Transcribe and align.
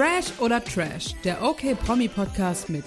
Fresh 0.00 0.32
oder 0.40 0.64
Trash, 0.64 1.14
der 1.24 1.42
OK 1.42 1.78
Promi 1.84 2.08
Podcast 2.08 2.70
mit 2.70 2.86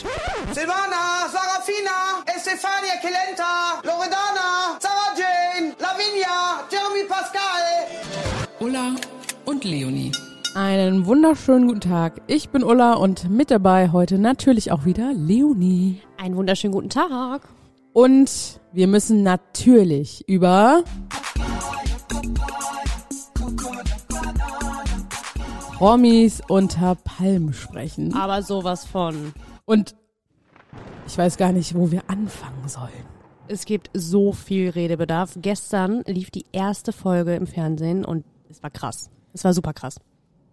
Silvana, 0.51 1.29
Sarafina, 1.31 2.23
Estefania 2.25 2.95
Kelenta, 3.01 3.79
Loredana, 3.83 4.79
Sarah 4.79 5.13
Jane, 5.15 5.75
Lavinia, 5.77 6.65
Jeremy 6.71 7.07
Pascal. 7.07 7.85
Ulla 8.59 8.95
und 9.45 9.63
Leonie. 9.63 10.11
Einen 10.55 11.05
wunderschönen 11.05 11.67
guten 11.67 11.81
Tag. 11.81 12.19
Ich 12.25 12.49
bin 12.49 12.63
Ulla 12.63 12.93
und 12.93 13.29
mit 13.29 13.51
dabei 13.51 13.91
heute 13.91 14.17
natürlich 14.17 14.71
auch 14.71 14.85
wieder 14.85 15.13
Leonie. 15.13 16.01
Einen 16.17 16.35
wunderschönen 16.35 16.73
guten 16.73 16.89
Tag. 16.89 17.47
Und 17.93 18.59
wir 18.71 18.87
müssen 18.87 19.21
natürlich 19.21 20.27
über 20.27 20.83
Promis 25.83 26.41
unter 26.47 26.95
Palmen 26.95 27.51
sprechen. 27.51 28.13
Aber 28.13 28.41
sowas 28.41 28.85
von. 28.85 29.33
Und 29.65 29.95
ich 31.05 31.17
weiß 31.17 31.35
gar 31.35 31.51
nicht, 31.51 31.75
wo 31.75 31.91
wir 31.91 32.03
anfangen 32.07 32.69
sollen. 32.69 33.05
Es 33.49 33.65
gibt 33.65 33.89
so 33.93 34.31
viel 34.31 34.69
Redebedarf. 34.69 35.33
Gestern 35.35 36.01
lief 36.07 36.31
die 36.31 36.45
erste 36.53 36.93
Folge 36.93 37.35
im 37.35 37.47
Fernsehen 37.47 38.05
und 38.05 38.23
es 38.49 38.63
war 38.63 38.69
krass. 38.69 39.09
Es 39.33 39.43
war 39.43 39.53
super 39.53 39.73
krass. 39.73 39.99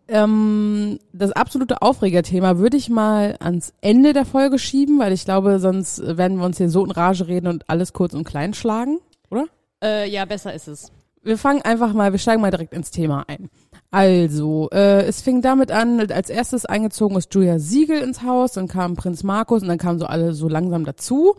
Ähm, 0.09 0.99
das 1.13 1.31
absolute 1.31 1.81
Aufregerthema 1.81 2.59
würde 2.59 2.77
ich 2.77 2.89
mal 2.89 3.37
ans 3.39 3.73
Ende 3.83 4.13
der 4.13 4.25
Folge 4.25 4.59
schieben, 4.59 4.99
weil 4.99 5.13
ich 5.13 5.25
glaube, 5.25 5.61
sonst 5.61 6.01
werden 6.05 6.39
wir 6.39 6.45
uns 6.45 6.59
hier 6.59 6.71
so 6.71 6.85
in 6.85 6.91
Rage 6.91 7.29
reden 7.29 7.47
und 7.47 7.71
alles 7.71 7.93
kurz 7.93 8.15
und 8.15 8.25
klein 8.25 8.53
schlagen, 8.53 8.99
oder? 9.31 9.47
Äh, 9.81 10.11
ja, 10.11 10.25
besser 10.25 10.53
ist 10.53 10.67
es. 10.67 10.91
Wir 11.23 11.39
fangen 11.39 11.63
einfach 11.63 11.93
mal, 11.93 12.11
wir 12.11 12.19
steigen 12.19 12.41
mal 12.41 12.51
direkt 12.51 12.75
ins 12.75 12.91
Thema 12.91 13.25
ein. 13.29 13.49
Also, 13.91 14.69
äh, 14.73 15.03
es 15.03 15.21
fing 15.21 15.43
damit 15.43 15.73
an, 15.73 16.01
als 16.13 16.31
erstes 16.31 16.65
eingezogen 16.65 17.17
ist 17.17 17.35
Julia 17.35 17.59
Siegel 17.59 18.01
ins 18.01 18.23
Haus, 18.23 18.53
dann 18.53 18.69
kam 18.69 18.95
Prinz 18.95 19.25
Markus 19.25 19.63
und 19.63 19.69
dann 19.69 19.79
kamen 19.79 19.99
so 19.99 20.07
alle 20.07 20.33
so 20.33 20.49
langsam 20.49 20.85
dazu. 20.85 21.35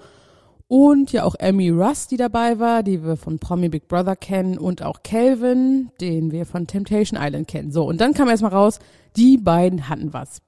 Und 0.67 1.11
ja 1.11 1.23
auch 1.25 1.35
Amy 1.39 1.69
Russ, 1.69 2.07
die 2.07 2.17
dabei 2.17 2.59
war, 2.59 2.83
die 2.83 3.03
wir 3.03 3.17
von 3.17 3.39
Promi 3.39 3.67
Big 3.67 3.87
Brother 3.89 4.15
kennen 4.15 4.57
und 4.57 4.83
auch 4.83 5.03
Calvin, 5.03 5.91
den 5.99 6.31
wir 6.31 6.45
von 6.45 6.67
Temptation 6.67 7.19
Island 7.21 7.47
kennen. 7.47 7.71
So, 7.71 7.83
und 7.85 7.99
dann 7.99 8.13
kam 8.13 8.29
erstmal 8.29 8.53
raus, 8.53 8.79
die 9.17 9.37
beiden 9.37 9.89
hatten 9.89 10.13
was. 10.13 10.41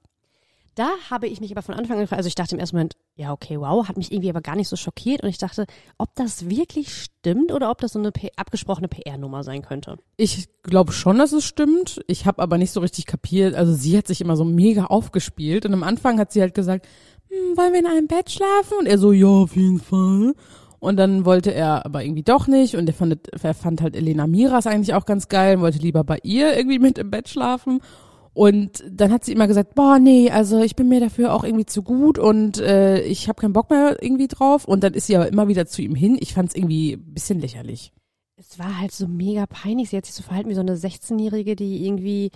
Da 0.74 0.88
habe 1.08 1.28
ich 1.28 1.40
mich 1.40 1.52
aber 1.52 1.62
von 1.62 1.74
Anfang 1.74 1.96
an 1.96 2.02
gefragt, 2.02 2.18
also 2.18 2.26
ich 2.26 2.34
dachte 2.34 2.56
im 2.56 2.58
ersten 2.58 2.76
Moment, 2.76 2.96
ja, 3.14 3.32
okay, 3.32 3.60
wow, 3.60 3.86
hat 3.86 3.96
mich 3.96 4.10
irgendwie 4.10 4.30
aber 4.30 4.40
gar 4.40 4.56
nicht 4.56 4.68
so 4.68 4.76
schockiert 4.76 5.22
und 5.22 5.28
ich 5.28 5.38
dachte, 5.38 5.66
ob 5.98 6.14
das 6.16 6.48
wirklich 6.48 6.92
stimmt 6.92 7.52
oder 7.52 7.70
ob 7.70 7.80
das 7.80 7.92
so 7.92 7.98
eine 8.00 8.10
P 8.10 8.30
abgesprochene 8.36 8.88
PR-Nummer 8.88 9.44
sein 9.44 9.62
könnte. 9.62 9.98
Ich 10.16 10.48
glaube 10.64 10.92
schon, 10.92 11.18
dass 11.18 11.32
es 11.32 11.44
stimmt. 11.44 12.00
Ich 12.08 12.26
habe 12.26 12.42
aber 12.42 12.58
nicht 12.58 12.72
so 12.72 12.80
richtig 12.80 13.06
kapiert. 13.06 13.54
Also 13.54 13.72
sie 13.72 13.96
hat 13.96 14.08
sich 14.08 14.20
immer 14.20 14.36
so 14.36 14.44
mega 14.44 14.86
aufgespielt 14.86 15.64
und 15.64 15.74
am 15.74 15.84
Anfang 15.84 16.18
hat 16.18 16.32
sie 16.32 16.40
halt 16.40 16.54
gesagt, 16.54 16.88
hm, 17.28 17.56
wollen 17.56 17.72
wir 17.72 17.80
in 17.80 17.86
einem 17.86 18.08
Bett 18.08 18.30
schlafen? 18.30 18.78
Und 18.80 18.86
er 18.86 18.98
so, 18.98 19.12
ja, 19.12 19.26
auf 19.26 19.54
jeden 19.54 19.80
Fall. 19.80 20.34
Und 20.80 20.96
dann 20.96 21.24
wollte 21.24 21.54
er 21.54 21.86
aber 21.86 22.04
irgendwie 22.04 22.24
doch 22.24 22.46
nicht 22.46 22.74
und 22.76 22.86
er 22.86 22.94
fand, 22.94 23.32
er 23.42 23.54
fand 23.54 23.80
halt 23.80 23.96
Elena 23.96 24.26
Miras 24.26 24.66
eigentlich 24.66 24.92
auch 24.92 25.06
ganz 25.06 25.28
geil 25.28 25.56
und 25.56 25.62
wollte 25.62 25.78
lieber 25.78 26.04
bei 26.04 26.18
ihr 26.24 26.54
irgendwie 26.54 26.78
mit 26.78 26.98
im 26.98 27.10
Bett 27.10 27.28
schlafen. 27.28 27.80
Und 28.34 28.82
dann 28.90 29.12
hat 29.12 29.24
sie 29.24 29.32
immer 29.32 29.46
gesagt, 29.46 29.76
boah, 29.76 30.00
nee, 30.00 30.28
also 30.28 30.60
ich 30.60 30.74
bin 30.74 30.88
mir 30.88 30.98
dafür 30.98 31.32
auch 31.32 31.44
irgendwie 31.44 31.66
zu 31.66 31.82
gut 31.82 32.18
und 32.18 32.58
äh, 32.58 33.00
ich 33.02 33.28
habe 33.28 33.40
keinen 33.40 33.52
Bock 33.52 33.70
mehr 33.70 33.96
irgendwie 34.02 34.26
drauf. 34.26 34.64
Und 34.64 34.82
dann 34.82 34.92
ist 34.92 35.06
sie 35.06 35.14
aber 35.14 35.28
immer 35.28 35.46
wieder 35.46 35.66
zu 35.66 35.82
ihm 35.82 35.94
hin. 35.94 36.18
Ich 36.20 36.34
fand 36.34 36.48
es 36.48 36.56
irgendwie 36.56 36.96
bisschen 36.96 37.40
lächerlich. 37.40 37.92
Es 38.36 38.58
war 38.58 38.80
halt 38.80 38.90
so 38.90 39.06
mega 39.06 39.46
peinlich. 39.46 39.90
Sie 39.90 39.96
hat 39.96 40.04
sich 40.04 40.16
so 40.16 40.24
verhalten 40.24 40.50
wie 40.50 40.54
so 40.54 40.62
eine 40.62 40.74
16-Jährige, 40.74 41.54
die 41.54 41.86
irgendwie, 41.86 42.32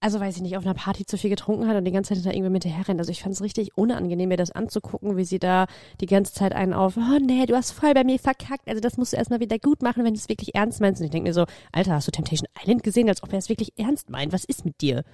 also 0.00 0.18
weiß 0.18 0.36
ich 0.36 0.42
nicht, 0.42 0.56
auf 0.56 0.64
einer 0.64 0.72
Party 0.72 1.04
zu 1.04 1.18
viel 1.18 1.28
getrunken 1.28 1.68
hat 1.68 1.76
und 1.76 1.84
die 1.84 1.92
ganze 1.92 2.14
Zeit 2.14 2.24
da 2.24 2.30
irgendwie 2.30 2.48
mit 2.48 2.62
hinterher 2.62 2.88
rennt. 2.88 3.00
Also 3.00 3.12
ich 3.12 3.22
fand 3.22 3.34
es 3.34 3.42
richtig 3.42 3.76
unangenehm, 3.76 4.30
mir 4.30 4.38
das 4.38 4.52
anzugucken, 4.52 5.18
wie 5.18 5.24
sie 5.26 5.38
da 5.38 5.66
die 6.00 6.06
ganze 6.06 6.32
Zeit 6.32 6.54
einen 6.54 6.72
auf, 6.72 6.96
oh 6.96 7.18
nee, 7.20 7.44
du 7.44 7.54
hast 7.54 7.72
voll 7.72 7.92
bei 7.92 8.04
mir 8.04 8.18
verkackt. 8.18 8.68
Also 8.68 8.80
das 8.80 8.96
musst 8.96 9.12
du 9.12 9.18
erstmal 9.18 9.40
wieder 9.40 9.58
gut 9.58 9.82
machen, 9.82 10.02
wenn 10.02 10.14
du 10.14 10.18
es 10.18 10.30
wirklich 10.30 10.54
ernst 10.54 10.80
meinst. 10.80 11.02
Und 11.02 11.04
ich 11.04 11.10
denke 11.10 11.28
mir 11.28 11.34
so, 11.34 11.44
Alter, 11.72 11.92
hast 11.92 12.08
du 12.08 12.12
Temptation 12.12 12.48
Island 12.58 12.82
gesehen, 12.82 13.10
als 13.10 13.22
ob 13.22 13.30
er 13.34 13.38
es 13.38 13.50
wirklich 13.50 13.78
ernst 13.78 14.08
meint? 14.08 14.32
Was 14.32 14.46
ist 14.46 14.64
mit 14.64 14.80
dir? 14.80 15.04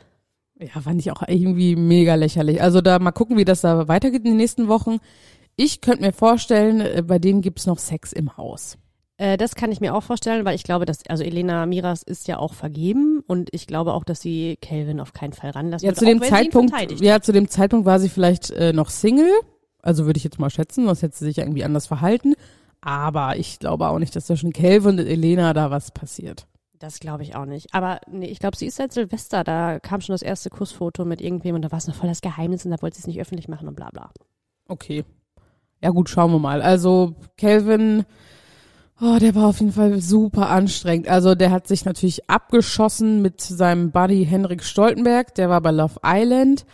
Ja, 0.62 0.80
fand 0.80 1.00
ich 1.00 1.10
auch 1.10 1.22
irgendwie 1.26 1.76
mega 1.76 2.14
lächerlich. 2.14 2.62
Also 2.62 2.80
da 2.80 2.98
mal 2.98 3.12
gucken, 3.12 3.36
wie 3.36 3.44
das 3.44 3.62
da 3.62 3.88
weitergeht 3.88 4.24
in 4.24 4.32
den 4.32 4.36
nächsten 4.36 4.68
Wochen. 4.68 4.98
Ich 5.56 5.80
könnte 5.80 6.02
mir 6.02 6.12
vorstellen, 6.12 6.80
äh, 6.80 7.02
bei 7.06 7.18
denen 7.18 7.42
gibt's 7.42 7.66
noch 7.66 7.78
Sex 7.78 8.12
im 8.12 8.36
Haus. 8.36 8.78
Äh, 9.16 9.36
das 9.36 9.54
kann 9.54 9.72
ich 9.72 9.80
mir 9.80 9.94
auch 9.94 10.02
vorstellen, 10.02 10.44
weil 10.44 10.54
ich 10.54 10.62
glaube, 10.62 10.86
dass, 10.86 11.06
also 11.08 11.22
Elena 11.24 11.66
Miras 11.66 12.02
ist 12.02 12.28
ja 12.28 12.38
auch 12.38 12.54
vergeben 12.54 13.22
und 13.26 13.50
ich 13.52 13.66
glaube 13.66 13.92
auch, 13.92 14.04
dass 14.04 14.20
sie 14.20 14.56
Calvin 14.62 15.00
auf 15.00 15.12
keinen 15.12 15.32
Fall 15.32 15.50
ranlassen 15.50 15.86
Ja, 15.86 15.90
wird, 15.90 15.98
zu 15.98 16.04
dem 16.04 16.22
Zeitpunkt, 16.22 17.00
ja, 17.00 17.20
zu 17.20 17.32
dem 17.32 17.48
Zeitpunkt 17.48 17.86
war 17.86 17.98
sie 17.98 18.08
vielleicht 18.08 18.50
äh, 18.50 18.72
noch 18.72 18.90
Single. 18.90 19.32
Also 19.82 20.06
würde 20.06 20.18
ich 20.18 20.24
jetzt 20.24 20.38
mal 20.38 20.50
schätzen, 20.50 20.86
sonst 20.86 21.02
hätte 21.02 21.16
sie 21.16 21.24
sich 21.24 21.36
ja 21.36 21.44
irgendwie 21.44 21.64
anders 21.64 21.86
verhalten. 21.86 22.34
Aber 22.80 23.36
ich 23.36 23.58
glaube 23.58 23.88
auch 23.88 23.98
nicht, 23.98 24.14
dass 24.16 24.26
zwischen 24.26 24.52
Calvin 24.52 24.98
und 24.98 25.06
Elena 25.06 25.52
da 25.52 25.70
was 25.70 25.90
passiert. 25.90 26.46
Das 26.82 26.98
glaube 26.98 27.22
ich 27.22 27.36
auch 27.36 27.44
nicht. 27.44 27.72
Aber 27.74 28.00
nee, 28.10 28.26
ich 28.26 28.40
glaube, 28.40 28.56
sie 28.56 28.66
ist 28.66 28.74
seit 28.74 28.92
Silvester, 28.92 29.44
da 29.44 29.78
kam 29.78 30.00
schon 30.00 30.14
das 30.14 30.22
erste 30.22 30.50
Kussfoto 30.50 31.04
mit 31.04 31.20
irgendwem 31.20 31.54
und 31.54 31.62
da 31.62 31.70
war 31.70 31.78
es 31.78 31.86
noch 31.86 31.94
voll 31.94 32.08
das 32.08 32.22
Geheimnis 32.22 32.64
und 32.64 32.72
da 32.72 32.82
wollte 32.82 32.96
sie 32.96 33.02
es 33.02 33.06
nicht 33.06 33.20
öffentlich 33.20 33.46
machen 33.46 33.68
und 33.68 33.76
bla 33.76 33.90
bla. 33.90 34.10
Okay. 34.66 35.04
Ja 35.80 35.90
gut, 35.90 36.08
schauen 36.08 36.32
wir 36.32 36.40
mal. 36.40 36.60
Also 36.60 37.14
Calvin, 37.36 38.04
oh, 39.00 39.16
der 39.20 39.36
war 39.36 39.46
auf 39.46 39.60
jeden 39.60 39.70
Fall 39.70 40.00
super 40.00 40.50
anstrengend. 40.50 41.06
Also 41.06 41.36
der 41.36 41.52
hat 41.52 41.68
sich 41.68 41.84
natürlich 41.84 42.28
abgeschossen 42.28 43.22
mit 43.22 43.40
seinem 43.40 43.92
Buddy 43.92 44.26
Henrik 44.26 44.64
Stoltenberg. 44.64 45.36
Der 45.36 45.48
war 45.48 45.60
bei 45.60 45.70
Love 45.70 46.00
Island. 46.04 46.66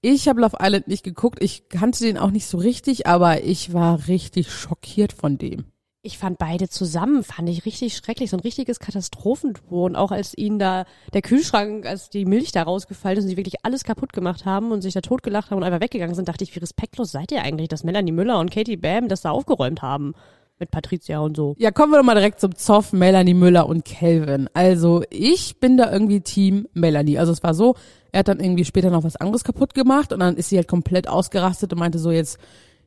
Ich 0.00 0.28
habe 0.28 0.42
Love 0.42 0.58
Island 0.60 0.86
nicht 0.86 1.02
geguckt. 1.02 1.42
Ich 1.42 1.68
kannte 1.68 2.04
den 2.04 2.18
auch 2.18 2.30
nicht 2.30 2.46
so 2.46 2.56
richtig, 2.58 3.08
aber 3.08 3.42
ich 3.42 3.72
war 3.72 4.06
richtig 4.06 4.52
schockiert 4.52 5.12
von 5.12 5.38
dem. 5.38 5.64
Ich 6.02 6.16
fand 6.16 6.38
beide 6.38 6.70
zusammen, 6.70 7.22
fand 7.22 7.46
ich 7.50 7.66
richtig 7.66 7.94
schrecklich, 7.94 8.30
so 8.30 8.36
ein 8.38 8.40
richtiges 8.40 8.80
Katastrophenduo. 8.80 9.84
Und 9.84 9.96
auch 9.96 10.12
als 10.12 10.36
ihnen 10.36 10.58
da 10.58 10.86
der 11.12 11.20
Kühlschrank, 11.20 11.84
als 11.84 12.08
die 12.08 12.24
Milch 12.24 12.52
da 12.52 12.62
rausgefallen 12.62 13.18
ist 13.18 13.24
und 13.24 13.30
sie 13.30 13.36
wirklich 13.36 13.66
alles 13.66 13.84
kaputt 13.84 14.14
gemacht 14.14 14.46
haben 14.46 14.72
und 14.72 14.80
sich 14.80 14.94
da 14.94 15.02
totgelacht 15.02 15.50
haben 15.50 15.58
und 15.58 15.64
einfach 15.64 15.82
weggegangen 15.82 16.14
sind, 16.14 16.26
dachte 16.26 16.42
ich, 16.42 16.54
wie 16.54 16.60
respektlos 16.60 17.12
seid 17.12 17.32
ihr 17.32 17.42
eigentlich, 17.42 17.68
dass 17.68 17.84
Melanie 17.84 18.12
Müller 18.12 18.38
und 18.38 18.50
Katie 18.50 18.78
Bam 18.78 19.08
das 19.08 19.20
da 19.20 19.30
aufgeräumt 19.30 19.82
haben. 19.82 20.14
Mit 20.58 20.70
Patricia 20.70 21.20
und 21.20 21.38
so. 21.38 21.54
Ja, 21.58 21.70
kommen 21.70 21.90
wir 21.90 21.96
doch 21.96 22.04
mal 22.04 22.14
direkt 22.14 22.38
zum 22.38 22.54
Zoff, 22.54 22.92
Melanie 22.92 23.32
Müller 23.32 23.66
und 23.66 23.86
Calvin. 23.86 24.48
Also 24.52 25.02
ich 25.08 25.58
bin 25.58 25.78
da 25.78 25.90
irgendwie 25.90 26.20
Team 26.20 26.66
Melanie. 26.74 27.18
Also 27.18 27.32
es 27.32 27.42
war 27.42 27.54
so, 27.54 27.76
er 28.12 28.20
hat 28.20 28.28
dann 28.28 28.40
irgendwie 28.40 28.66
später 28.66 28.90
noch 28.90 29.04
was 29.04 29.16
anderes 29.16 29.42
kaputt 29.42 29.72
gemacht 29.74 30.12
und 30.12 30.20
dann 30.20 30.36
ist 30.36 30.50
sie 30.50 30.56
halt 30.56 30.68
komplett 30.68 31.08
ausgerastet 31.08 31.72
und 31.72 31.78
meinte 31.78 31.98
so 31.98 32.10
jetzt, 32.10 32.38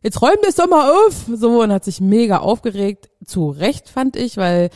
jetzt 0.04 0.22
räum 0.22 0.38
das 0.44 0.56
doch 0.56 0.70
mal 0.70 0.92
auf. 0.92 1.26
So 1.34 1.62
und 1.62 1.72
hat 1.72 1.84
sich 1.84 2.02
mega 2.02 2.40
aufgeregt. 2.40 3.10
Zu 3.26 3.50
Recht 3.50 3.90
fand 3.90 4.16
ich, 4.16 4.38
weil 4.38 4.70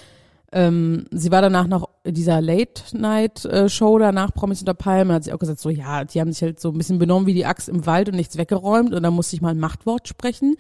ähm, 0.51 1.05
sie 1.11 1.29
war 1.29 1.41
danach 1.41 1.67
noch 1.67 1.89
in 2.03 2.13
dieser 2.13 2.41
Late-Night-Show 2.41 3.99
danach 3.99 4.33
Promis 4.33 4.61
unter 4.61 4.73
Palme, 4.73 5.13
hat 5.13 5.25
sie 5.25 5.33
auch 5.33 5.39
gesagt, 5.39 5.59
so 5.59 5.69
ja, 5.69 6.05
die 6.05 6.21
haben 6.21 6.31
sich 6.31 6.41
halt 6.41 6.59
so 6.59 6.69
ein 6.69 6.77
bisschen 6.77 6.99
benommen 6.99 7.27
wie 7.27 7.33
die 7.33 7.45
Axt 7.45 7.67
im 7.67 7.85
Wald 7.85 8.07
und 8.07 8.15
nichts 8.15 8.37
weggeräumt 8.37 8.93
und 8.93 9.03
da 9.03 9.11
musste 9.11 9.35
ich 9.35 9.41
mal 9.41 9.49
ein 9.49 9.59
Machtwort 9.59 10.07
sprechen. 10.07 10.55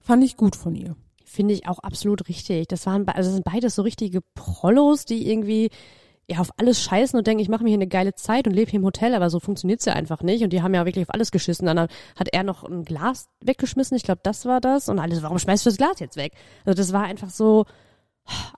Fand 0.00 0.22
ich 0.22 0.36
gut 0.36 0.54
von 0.54 0.76
ihr. 0.76 0.96
Finde 1.24 1.54
ich 1.54 1.66
auch 1.66 1.80
absolut 1.80 2.28
richtig. 2.28 2.68
Das 2.68 2.86
waren, 2.86 3.08
also 3.08 3.28
das 3.28 3.34
sind 3.34 3.44
beides 3.44 3.74
so 3.74 3.82
richtige 3.82 4.20
Prollos, 4.34 5.06
die 5.06 5.28
irgendwie 5.28 5.70
ja 6.32 6.40
auf 6.40 6.50
alles 6.56 6.82
scheißen 6.82 7.18
und 7.18 7.26
denken, 7.26 7.42
ich 7.42 7.48
mache 7.48 7.62
mir 7.62 7.70
hier 7.70 7.78
eine 7.78 7.86
geile 7.86 8.14
Zeit 8.14 8.46
und 8.46 8.54
lebe 8.54 8.70
hier 8.70 8.80
im 8.80 8.86
Hotel, 8.86 9.14
aber 9.14 9.30
so 9.30 9.40
funktioniert's 9.40 9.84
ja 9.84 9.94
einfach 9.94 10.22
nicht. 10.22 10.42
Und 10.42 10.52
die 10.52 10.62
haben 10.62 10.74
ja 10.74 10.84
wirklich 10.84 11.06
auf 11.08 11.14
alles 11.14 11.30
geschissen. 11.30 11.66
Dann 11.66 11.78
hat 11.78 12.28
er 12.32 12.42
noch 12.42 12.64
ein 12.64 12.84
Glas 12.84 13.26
weggeschmissen, 13.44 13.96
ich 13.96 14.02
glaube, 14.02 14.20
das 14.22 14.44
war 14.44 14.60
das. 14.60 14.88
Und 14.88 14.98
alles, 14.98 15.22
warum 15.22 15.38
schmeißt 15.38 15.64
du 15.64 15.70
das 15.70 15.76
Glas 15.76 16.00
jetzt 16.00 16.16
weg? 16.16 16.32
Also 16.64 16.76
das 16.76 16.92
war 16.92 17.04
einfach 17.04 17.30
so 17.30 17.64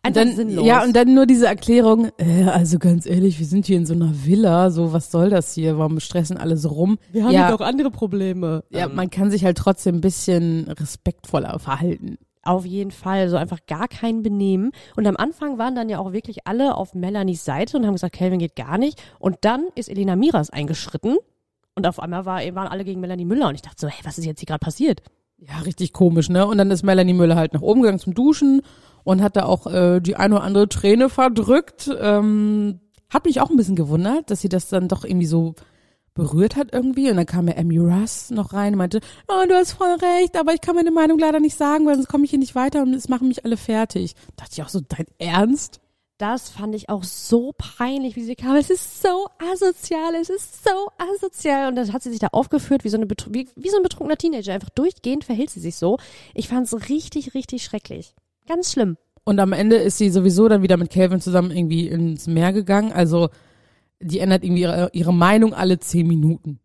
einfach 0.03 0.23
dann, 0.23 0.37
sinnlos. 0.37 0.67
Ja, 0.67 0.83
und 0.83 0.95
dann 0.95 1.15
nur 1.15 1.27
diese 1.27 1.47
Erklärung, 1.47 2.11
äh, 2.19 2.45
also 2.45 2.79
ganz 2.79 3.07
ehrlich, 3.07 3.39
wir 3.39 3.47
sind 3.47 3.67
hier 3.67 3.77
in 3.77 3.87
so 3.87 3.95
einer 3.95 4.11
Villa, 4.25 4.71
so 4.71 4.93
was 4.93 5.11
soll 5.11 5.31
das 5.31 5.55
hier, 5.55 5.79
warum 5.79 6.01
stressen 6.01 6.37
alle 6.37 6.57
so 6.57 6.69
rum? 6.71 6.99
wir 7.13 7.25
haben 7.25 7.33
ja, 7.33 7.51
doch 7.51 7.61
andere 7.61 7.91
Probleme. 7.91 8.65
ja, 8.71 8.87
Ähm, 8.87 8.95
man 8.95 9.11
kann 9.11 9.31
sich 9.31 9.45
halt 9.45 9.57
trotzdem 9.57 9.97
ein 9.97 10.01
bisschen 10.01 10.69
respektvoller 10.69 11.59
verhalten. 11.59 12.19
Auf 12.45 12.65
jeden 12.65 12.91
Fall, 12.91 13.29
so 13.29 13.37
einfach 13.37 13.61
gar 13.67 13.89
kein 13.89 14.23
Benehmen. 14.23 14.73
Und 14.97 15.07
am 15.07 15.17
Anfang 15.17 15.59
waren 15.59 15.75
dann 15.75 15.89
ja 15.89 15.99
auch 15.99 16.13
wirklich 16.13 16.47
alle 16.47 16.77
auf 16.77 16.95
Melanies 16.95 17.45
Seite 17.45 17.77
und 17.77 17.87
haben 17.87 17.95
gesagt, 17.95 18.17
Calvin 18.17 18.39
geht 18.39 18.57
gar 18.57 18.79
nicht. 18.79 19.03
Und 19.19 19.39
dann 19.43 19.67
ist 19.75 19.89
Elena 19.89 20.17
Miras 20.17 20.51
eingeschritten 20.51 21.17
und 21.75 21.87
auf 21.87 22.01
einmal 22.01 22.25
war, 22.25 22.41
waren 22.55 22.69
alle 22.69 22.85
gegen 22.85 23.01
Melanie 23.01 23.25
Müller 23.25 23.49
und 23.49 23.55
ich 23.55 23.63
dachte 23.63 23.81
so, 23.81 23.89
hey, 23.89 24.05
was 24.05 24.19
ist 24.19 24.25
jetzt 24.25 24.41
hier 24.41 24.47
gerade 24.47 24.61
passiert? 24.61 25.03
Ja, 25.39 25.59
richtig 25.59 25.93
komisch, 25.93 26.29
ne? 26.29 26.47
Und 26.47 26.59
dann 26.59 26.71
ist 26.71 26.85
Melanie 26.85 27.13
Müller 27.13 27.37
halt 27.37 27.53
nach 27.53 27.63
oben 27.63 27.83
gegangen 27.83 27.99
zum 27.99 28.15
Duschen 28.15 28.63
und 29.03 29.23
hat 29.23 29.37
da 29.37 29.45
auch 29.45 29.67
äh, 29.67 30.01
die 30.01 30.17
eine 30.17 30.37
oder 30.37 30.45
andere 30.45 30.69
Träne 30.69 31.09
verdrückt. 31.09 31.91
Ähm, 32.01 32.81
hat 33.11 33.25
mich 33.25 33.41
auch 33.41 33.51
ein 33.51 33.57
bisschen 33.57 33.77
gewundert, 33.77 34.31
dass 34.31 34.41
sie 34.41 34.49
das 34.49 34.69
dann 34.69 34.89
doch 34.89 35.05
irgendwie 35.05 35.27
so 35.27 35.55
berührt 36.15 36.57
hat 36.57 36.73
irgendwie. 36.73 37.11
Und 37.11 37.17
dann 37.17 37.27
kam 37.27 37.49
ja 37.49 37.57
Amy 37.57 37.79
Russ 37.79 38.31
noch 38.31 38.53
rein 38.53 38.75
und 38.75 38.79
meinte, 38.79 39.01
oh, 39.29 39.47
du 39.49 39.55
hast 39.55 39.73
voll 39.73 39.95
recht, 39.95 40.37
aber 40.37 40.55
ich 40.55 40.61
kann 40.61 40.77
meine 40.77 40.91
Meinung 40.91 41.19
leider 41.19 41.41
nicht 41.41 41.57
sagen, 41.57 41.87
weil 41.87 41.97
sonst 41.97 42.09
komme 42.09 42.25
ich 42.25 42.31
hier 42.31 42.39
nicht 42.39 42.55
weiter 42.55 42.83
und 42.83 42.95
es 42.95 43.09
machen 43.09 43.29
mich 43.29 43.45
alle 43.45 43.57
fertig. 43.57 44.15
Da 44.37 44.45
dachte 44.45 44.53
ich 44.55 44.63
auch 44.63 44.69
so, 44.69 44.81
dein 44.81 45.07
Ernst? 45.19 45.81
das 46.19 46.49
fand 46.49 46.75
ich 46.75 46.89
auch 46.89 47.03
so 47.03 47.53
peinlich, 47.59 48.15
wie 48.17 48.23
sie 48.23 48.37
kam. 48.37 48.55
Es 48.57 48.71
ist 48.71 49.03
so 49.03 49.27
asozial, 49.53 50.15
es 50.15 50.31
ist 50.31 50.65
so 50.65 50.89
asozial. 50.97 51.69
Und 51.69 51.77
dann 51.77 51.93
hat 51.93 52.03
sie 52.03 52.11
sich 52.11 52.21
da 52.21 52.29
aufgeführt 52.29 52.85
wie 52.85 52.89
so, 52.89 52.97
eine 52.97 53.07
Betru 53.07 53.31
wie, 53.33 53.49
wie 53.57 53.69
so 53.69 53.77
ein 53.77 53.83
betrunkener 53.83 54.17
Teenager. 54.17 54.55
Einfach 54.55 54.71
durchgehend 54.71 55.25
verhält 55.25 55.51
sie 55.51 55.61
sich 55.61 55.77
so. 55.77 55.99
Ich 56.33 56.49
fand 56.49 56.67
es 56.67 56.89
richtig, 56.89 57.35
richtig 57.35 57.65
schrecklich. 57.65 58.15
Ganz 58.47 58.73
schlimm. 58.73 58.97
Und 59.25 59.41
am 59.41 59.53
Ende 59.53 59.77
ist 59.77 59.99
sie 59.99 60.11
sowieso 60.11 60.49
dann 60.49 60.63
wieder 60.63 60.77
mit 60.77 60.91
Calvin 60.91 61.21
zusammen 61.21 61.51
irgendwie 61.51 61.89
ins 61.89 62.27
Meer 62.27 62.53
gegangen. 62.53 62.93
Also 62.93 63.31
die 64.01 64.19
ändert 64.21 64.45
irgendwie 64.45 64.63
ihre, 64.63 64.91
ihre 64.93 65.15
Meinung 65.15 65.55
alle 65.55 65.79
zehn 65.79 66.07
Minuten. 66.07 66.61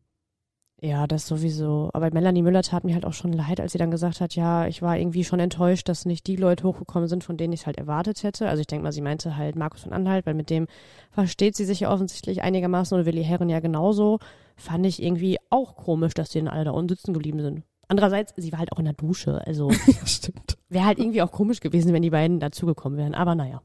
Ja, 0.82 1.08
das 1.08 1.28
sowieso. 1.28 1.90
Aber 1.94 2.10
Melanie 2.14 2.42
Müller 2.42 2.64
tat 2.64 2.86
mir 2.86 2.94
halt 2.94 3.06
auch 3.06 3.12
schon 3.14 3.34
leid, 3.34 3.60
als 3.60 3.74
sie 3.74 3.78
dann 3.78 3.92
gesagt 3.92 4.22
hat, 4.22 4.36
ja, 4.36 4.66
ich 4.66 4.82
war 4.82 4.98
irgendwie 4.98 5.26
schon 5.26 5.42
enttäuscht, 5.42 5.90
dass 5.90 6.06
nicht 6.06 6.26
die 6.26 6.38
Leute 6.38 6.64
hochgekommen 6.64 7.10
sind, 7.10 7.26
von 7.26 7.36
denen 7.36 7.52
ich 7.52 7.62
es 7.62 7.66
halt 7.66 7.78
erwartet 7.78 8.24
hätte. 8.24 8.48
Also 8.48 8.62
ich 8.62 8.68
denke 8.68 8.84
mal, 8.84 8.94
sie 8.94 9.02
meinte 9.02 9.36
halt 9.36 9.58
Markus 9.58 9.82
von 9.82 9.92
Anhalt, 9.92 10.26
weil 10.26 10.36
mit 10.36 10.50
dem 10.50 10.68
versteht 11.12 11.58
sie 11.58 11.66
sich 11.66 11.82
ja 11.82 11.92
offensichtlich 11.92 12.44
einigermaßen 12.44 12.98
und 12.98 13.06
Willi 13.06 13.26
Herren 13.26 13.50
ja 13.50 13.60
genauso. 13.60 14.20
Fand 14.56 14.86
ich 14.86 15.04
irgendwie 15.04 15.38
auch 15.50 15.76
komisch, 15.76 16.14
dass 16.14 16.30
die 16.30 16.40
dann 16.40 16.48
alle 16.48 16.64
da 16.64 16.72
unten 16.72 16.90
sitzen 16.96 17.14
geblieben 17.14 17.42
sind. 17.42 17.64
Andererseits, 17.90 18.34
sie 18.38 18.52
war 18.54 18.60
halt 18.60 18.72
auch 18.72 18.80
in 18.80 18.86
der 18.86 18.94
Dusche, 18.94 19.46
also 19.46 19.70
Ja, 19.88 20.06
stimmt. 20.06 20.58
wäre 20.70 20.86
halt 20.86 21.00
irgendwie 21.00 21.22
auch 21.24 21.32
komisch 21.32 21.60
gewesen, 21.60 21.92
wenn 21.92 22.04
die 22.04 22.10
beiden 22.12 22.40
dazugekommen 22.40 22.98
wären. 22.98 23.16
Aber 23.16 23.36
naja. 23.36 23.62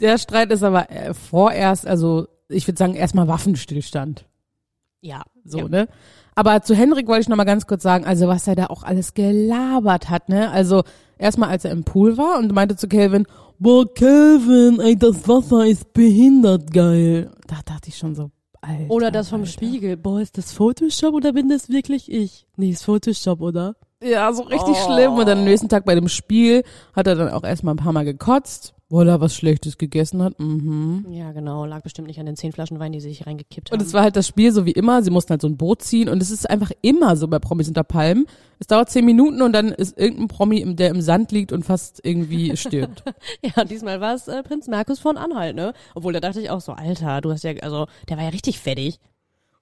Der 0.00 0.18
Streit 0.18 0.52
ist 0.52 0.62
aber 0.62 0.88
äh, 0.90 1.14
vorerst, 1.14 1.84
also 1.84 2.28
ich 2.48 2.66
würde 2.66 2.78
sagen, 2.78 2.94
erstmal 2.94 3.28
Waffenstillstand. 3.28 4.26
Ja, 5.00 5.22
So, 5.44 5.58
ja. 5.58 5.68
ne? 5.68 5.88
Aber 6.34 6.62
zu 6.62 6.74
Henrik 6.74 7.06
wollte 7.08 7.22
ich 7.22 7.28
noch 7.28 7.36
mal 7.36 7.44
ganz 7.44 7.66
kurz 7.66 7.82
sagen, 7.82 8.04
also 8.04 8.28
was 8.28 8.46
er 8.46 8.56
da 8.56 8.66
auch 8.66 8.82
alles 8.82 9.14
gelabert 9.14 10.10
hat, 10.10 10.28
ne? 10.28 10.50
Also 10.50 10.82
erstmal, 11.18 11.50
als 11.50 11.64
er 11.64 11.72
im 11.72 11.84
Pool 11.84 12.16
war 12.16 12.38
und 12.38 12.52
meinte 12.52 12.76
zu 12.76 12.88
Calvin, 12.88 13.26
boah, 13.58 13.92
Calvin, 13.92 14.80
ey, 14.80 14.96
das 14.96 15.28
Wasser 15.28 15.66
ist 15.66 15.92
behindert 15.92 16.72
geil. 16.72 17.30
Da 17.46 17.56
dachte 17.64 17.88
ich 17.88 17.96
schon 17.96 18.14
so, 18.14 18.30
Alter. 18.60 18.90
Oder 18.90 19.10
das 19.10 19.28
vom 19.28 19.40
Alter. 19.42 19.52
Spiegel. 19.52 19.96
Boah, 19.96 20.20
ist 20.20 20.36
das 20.38 20.52
Photoshop 20.52 21.14
oder 21.14 21.32
bin 21.32 21.48
das 21.48 21.68
wirklich 21.68 22.10
ich? 22.10 22.46
Nee, 22.56 22.70
ist 22.70 22.84
Photoshop, 22.84 23.40
oder? 23.40 23.76
Ja, 24.02 24.32
so 24.32 24.42
richtig 24.42 24.76
Oh. 24.76 24.92
schlimm. 24.92 25.12
Und 25.14 25.26
dann 25.26 25.38
am 25.38 25.44
nächsten 25.44 25.68
Tag 25.68 25.84
bei 25.84 25.94
dem 25.94 26.08
Spiel 26.08 26.62
hat 26.94 27.06
er 27.06 27.14
dann 27.16 27.30
auch 27.30 27.42
erstmal 27.44 27.74
ein 27.74 27.78
paar 27.78 27.92
Mal 27.92 28.04
gekotzt, 28.04 28.74
weil 28.90 29.08
er 29.08 29.20
was 29.20 29.34
Schlechtes 29.34 29.76
gegessen 29.76 30.22
hat. 30.22 30.38
Mhm. 30.38 31.06
Ja, 31.10 31.32
genau. 31.32 31.64
Lag 31.66 31.82
bestimmt 31.82 32.06
nicht 32.06 32.20
an 32.20 32.26
den 32.26 32.36
zehn 32.36 32.52
Flaschen 32.52 32.78
Wein, 32.78 32.92
die 32.92 33.00
sie 33.00 33.08
sich 33.08 33.26
reingekippt 33.26 33.72
Und 33.72 33.80
haben. 33.80 33.86
es 33.86 33.92
war 33.92 34.02
halt 34.02 34.14
das 34.14 34.28
Spiel 34.28 34.52
so 34.52 34.64
wie 34.66 34.70
immer. 34.70 35.02
Sie 35.02 35.10
mussten 35.10 35.30
halt 35.30 35.40
so 35.42 35.48
ein 35.48 35.56
Boot 35.56 35.82
ziehen 35.82 36.08
und 36.08 36.22
es 36.22 36.30
ist 36.30 36.48
einfach 36.48 36.70
immer 36.80 37.16
so 37.16 37.26
bei 37.26 37.40
Promis 37.40 37.66
unter 37.66 37.82
Palmen. 37.82 38.26
Es 38.60 38.68
dauert 38.68 38.88
zehn 38.88 39.04
Minuten 39.04 39.42
und 39.42 39.52
dann 39.52 39.68
ist 39.72 39.98
irgendein 39.98 40.28
Promi, 40.28 40.76
der 40.76 40.90
im 40.90 41.00
Sand 41.00 41.32
liegt 41.32 41.50
und 41.52 41.64
fast 41.64 42.00
irgendwie 42.04 42.56
stirbt. 42.56 43.02
Ja, 43.44 43.64
diesmal 43.64 44.00
war 44.00 44.14
es 44.14 44.28
äh, 44.28 44.42
Prinz 44.44 44.68
Markus 44.68 45.00
von 45.00 45.16
Anhalt, 45.16 45.56
ne? 45.56 45.72
Obwohl, 45.96 46.12
da 46.12 46.20
dachte 46.20 46.40
ich 46.40 46.50
auch 46.50 46.60
so, 46.60 46.70
Alter, 46.72 47.20
du 47.20 47.32
hast 47.32 47.42
ja, 47.42 47.52
also, 47.62 47.86
der 48.08 48.16
war 48.16 48.24
ja 48.24 48.30
richtig 48.30 48.60
fettig. 48.60 49.00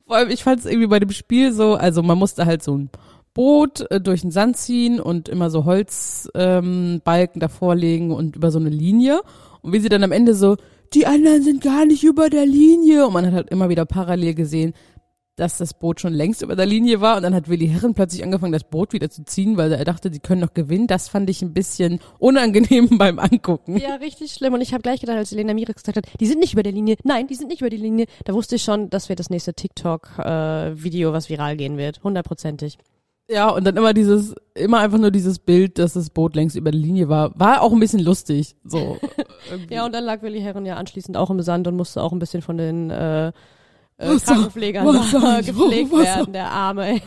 Vor 0.06 0.16
allem, 0.16 0.30
ich 0.30 0.44
fand 0.44 0.60
es 0.60 0.66
irgendwie 0.66 0.86
bei 0.86 1.00
dem 1.00 1.10
Spiel 1.10 1.52
so, 1.52 1.74
also 1.74 2.02
man 2.02 2.16
musste 2.18 2.46
halt 2.46 2.62
so 2.62 2.76
ein 2.76 2.90
Boot 3.36 3.88
äh, 3.90 4.00
durch 4.00 4.22
den 4.22 4.30
Sand 4.30 4.56
ziehen 4.56 4.98
und 4.98 5.28
immer 5.28 5.50
so 5.50 5.66
Holzbalken 5.66 6.94
ähm, 6.94 7.02
Balken 7.04 7.38
davor 7.38 7.74
legen 7.74 8.10
und 8.10 8.34
über 8.34 8.50
so 8.50 8.58
eine 8.58 8.70
Linie. 8.70 9.20
Und 9.60 9.74
wie 9.74 9.78
sie 9.78 9.90
dann 9.90 10.02
am 10.02 10.10
Ende 10.10 10.34
so, 10.34 10.56
die 10.94 11.06
anderen 11.06 11.42
sind 11.42 11.62
gar 11.62 11.84
nicht 11.84 12.02
über 12.02 12.30
der 12.30 12.46
Linie. 12.46 13.06
Und 13.06 13.12
man 13.12 13.26
hat 13.26 13.34
halt 13.34 13.50
immer 13.50 13.68
wieder 13.68 13.84
parallel 13.84 14.32
gesehen, 14.32 14.72
dass 15.36 15.58
das 15.58 15.74
Boot 15.74 16.00
schon 16.00 16.14
längst 16.14 16.40
über 16.40 16.56
der 16.56 16.64
Linie 16.64 17.02
war. 17.02 17.18
Und 17.18 17.24
dann 17.24 17.34
hat 17.34 17.50
Willi 17.50 17.68
Herren 17.68 17.92
plötzlich 17.92 18.24
angefangen, 18.24 18.54
das 18.54 18.64
Boot 18.64 18.94
wieder 18.94 19.10
zu 19.10 19.22
ziehen, 19.26 19.58
weil 19.58 19.70
er 19.70 19.84
dachte, 19.84 20.10
die 20.10 20.20
können 20.20 20.40
noch 20.40 20.54
gewinnen. 20.54 20.86
Das 20.86 21.10
fand 21.10 21.28
ich 21.28 21.42
ein 21.42 21.52
bisschen 21.52 22.00
unangenehm 22.18 22.88
beim 22.96 23.18
Angucken. 23.18 23.76
Ja, 23.76 23.96
richtig 23.96 24.32
schlimm. 24.32 24.54
Und 24.54 24.62
ich 24.62 24.72
habe 24.72 24.80
gleich 24.80 25.00
gedacht, 25.00 25.18
als 25.18 25.32
Elena 25.32 25.52
Mirex 25.52 25.82
gesagt 25.82 25.98
hat, 25.98 26.06
die 26.20 26.26
sind 26.26 26.38
nicht 26.38 26.54
über 26.54 26.62
der 26.62 26.72
Linie. 26.72 26.96
Nein, 27.04 27.26
die 27.26 27.34
sind 27.34 27.48
nicht 27.48 27.60
über 27.60 27.68
die 27.68 27.76
Linie. 27.76 28.06
Da 28.24 28.32
wusste 28.32 28.56
ich 28.56 28.62
schon, 28.62 28.88
das 28.88 29.10
wird 29.10 29.20
das 29.20 29.28
nächste 29.28 29.52
TikTok-Video, 29.52 31.12
was 31.12 31.28
viral 31.28 31.58
gehen 31.58 31.76
wird. 31.76 32.02
Hundertprozentig. 32.02 32.78
Ja, 33.28 33.50
und 33.50 33.64
dann 33.64 33.76
immer 33.76 33.92
dieses, 33.92 34.34
immer 34.54 34.78
einfach 34.78 34.98
nur 34.98 35.10
dieses 35.10 35.40
Bild, 35.40 35.78
dass 35.78 35.94
das 35.94 36.10
Boot 36.10 36.36
längst 36.36 36.54
über 36.54 36.70
der 36.70 36.80
Linie 36.80 37.08
war. 37.08 37.32
War 37.38 37.60
auch 37.62 37.72
ein 37.72 37.80
bisschen 37.80 38.00
lustig. 38.00 38.56
So. 38.64 38.98
Ja, 39.70 39.84
und 39.86 39.94
dann 39.94 40.02
lag 40.02 40.22
Willi 40.22 40.40
Herren 40.40 40.66
ja 40.66 40.74
anschließend 40.74 41.16
auch 41.16 41.30
im 41.30 41.40
Sand 41.40 41.68
und 41.68 41.76
musste 41.76 42.02
auch 42.02 42.10
ein 42.10 42.18
bisschen 42.18 42.42
von 42.42 42.58
den 42.58 42.90
äh, 42.90 43.28
äh, 43.28 43.32
Krankenpflegern 44.18 44.84
da 44.84 45.40
gepflegt 45.44 45.92
Wasser. 45.92 46.02
werden, 46.02 46.32
der 46.32 46.50
Arme. 46.50 47.00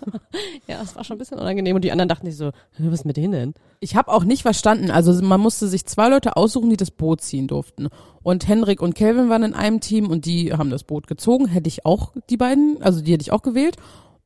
ja, 0.66 0.80
es 0.82 0.96
war 0.96 1.04
schon 1.04 1.14
ein 1.14 1.18
bisschen 1.18 1.38
unangenehm. 1.38 1.76
Und 1.76 1.82
die 1.82 1.92
anderen 1.92 2.08
dachten 2.08 2.26
sich 2.26 2.36
so, 2.36 2.46
"Hä, 2.46 2.82
was 2.86 3.00
ist 3.00 3.04
mit 3.04 3.16
denen 3.16 3.32
denn? 3.32 3.54
Ich 3.78 3.94
habe 3.94 4.10
auch 4.10 4.24
nicht 4.24 4.42
verstanden. 4.42 4.90
Also 4.90 5.12
man 5.24 5.40
musste 5.40 5.68
sich 5.68 5.86
zwei 5.86 6.08
Leute 6.08 6.36
aussuchen, 6.36 6.70
die 6.70 6.76
das 6.76 6.90
Boot 6.90 7.20
ziehen 7.20 7.46
durften. 7.46 7.88
Und 8.22 8.48
Henrik 8.48 8.82
und 8.82 8.94
Kelvin 8.96 9.28
waren 9.28 9.44
in 9.44 9.54
einem 9.54 9.80
Team 9.80 10.10
und 10.10 10.26
die 10.26 10.52
haben 10.52 10.70
das 10.70 10.82
Boot 10.82 11.06
gezogen. 11.06 11.46
Hätte 11.46 11.68
ich 11.68 11.86
auch 11.86 12.12
die 12.30 12.36
beiden, 12.36 12.78
also 12.82 13.00
die 13.00 13.12
hätte 13.12 13.22
ich 13.22 13.30
auch 13.32 13.42
gewählt. 13.42 13.76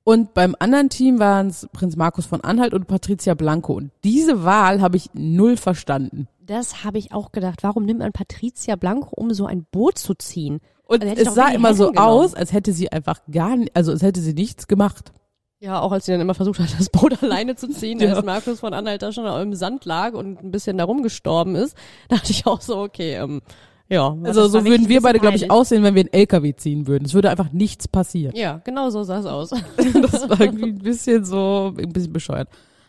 Und 0.05 0.35
beim 0.35 0.56
anderen 0.58 0.88
Team 0.88 1.19
waren 1.19 1.49
es 1.49 1.69
Prinz 1.73 1.94
Markus 1.97 2.26
von 2.26 2.41
Anhalt 2.41 2.73
und 2.75 2.87
Patricia 2.87 3.35
Blanco. 3.35 3.75
Und 3.75 3.91
diese 4.02 4.44
Wahl 4.44 4.81
habe 4.81 4.97
ich 4.97 5.11
null 5.12 5.56
verstanden. 5.56 6.26
Das 6.41 6.85
habe 6.85 6.99
ich 6.99 7.12
auch 7.12 7.32
gedacht. 7.32 7.62
Warum 7.62 7.85
nimmt 7.85 8.00
man 8.00 8.12
Patricia 8.12 8.76
Blanco, 8.76 9.11
um 9.14 9.32
so 9.35 9.47
ein 9.47 9.67
Boot 9.70 9.99
zu 9.99 10.14
ziehen? 10.14 10.61
Und 10.85 11.05
Also 11.05 11.14
es 11.23 11.35
sah 11.35 11.49
immer 11.50 11.75
so 11.75 11.88
genommen. 11.91 11.99
aus, 12.08 12.35
als 12.35 12.52
hätte 12.52 12.73
sie 12.73 12.91
einfach 12.91 13.20
gar 13.31 13.56
nicht, 13.56 13.76
also 13.76 13.93
als 13.93 14.02
hätte 14.02 14.20
sie 14.20 14.32
nichts 14.35 14.67
gemacht. 14.67 15.12
Ja, 15.61 15.79
auch 15.81 15.93
als 15.93 16.06
sie 16.06 16.12
dann 16.12 16.23
immer 16.23 16.35
versucht 16.35 16.58
hat, 16.58 16.69
das 16.79 16.88
Boot 16.88 17.23
alleine 17.23 17.55
zu 17.55 17.69
ziehen, 17.69 18.00
Ja. 18.00 18.14
als 18.14 18.25
Markus 18.25 18.61
von 18.61 18.73
Anhalt 18.75 19.03
da 19.03 19.12
schon 19.12 19.26
im 19.43 19.55
Sand 19.55 19.85
lag 19.85 20.14
und 20.14 20.43
ein 20.43 20.50
bisschen 20.50 20.79
da 20.79 20.85
rumgestorben 20.85 21.55
ist, 21.55 21.76
dachte 22.08 22.32
ich 22.32 22.46
auch 22.46 22.62
so, 22.62 22.79
okay, 22.79 23.17
ähm, 23.17 23.43
ja. 23.91 24.17
Also 24.23 24.43
das 24.43 24.53
so 24.53 24.65
würden 24.65 24.89
wir 24.89 25.03
beide, 25.03 25.19
glaube 25.19 25.37
ich, 25.37 25.51
aussehen, 25.51 25.83
wenn 25.83 25.95
wir 25.95 26.03
einen 26.03 26.13
LKW 26.13 26.55
ziehen 26.55 26.87
würden. 26.87 27.05
Es 27.05 27.13
würde 27.15 27.29
einfach 27.31 27.53
nichts 27.53 27.89
passieren. 27.89 28.35
Ja, 28.37 28.61
genau 28.65 28.89
so 28.91 29.03
sah 29.03 29.19
es 29.19 29.27
aus. 29.27 29.51
Das 30.11 30.29
war 30.29 30.41
irgendwie 30.41 30.71
ein 30.71 30.79
bisschen 30.79 31.25
so, 31.25 31.75
ein 31.77 31.93
bisschen 31.93 32.13
bescheuert. 32.13 32.49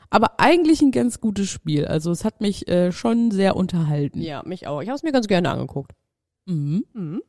Aber 0.09 0.39
eigentlich 0.39 0.81
ein 0.81 0.91
ganz 0.91 1.19
gutes 1.19 1.49
Spiel. 1.49 1.85
Also 1.85 2.11
es 2.11 2.23
hat 2.23 2.41
mich 2.41 2.67
äh, 2.67 2.91
schon 2.91 3.31
sehr 3.31 3.55
unterhalten. 3.55 4.21
ja, 4.21 4.43
mich 4.45 4.67
auch. 4.67 4.81
Ich 4.81 4.89
habe 4.89 4.95
es 4.95 5.03
mir 5.03 5.11
ganz 5.11 5.27
gerne 5.27 5.49
angeguckt. 5.49 5.91
Mhm. 6.45 6.83
Mhm. 6.93 7.21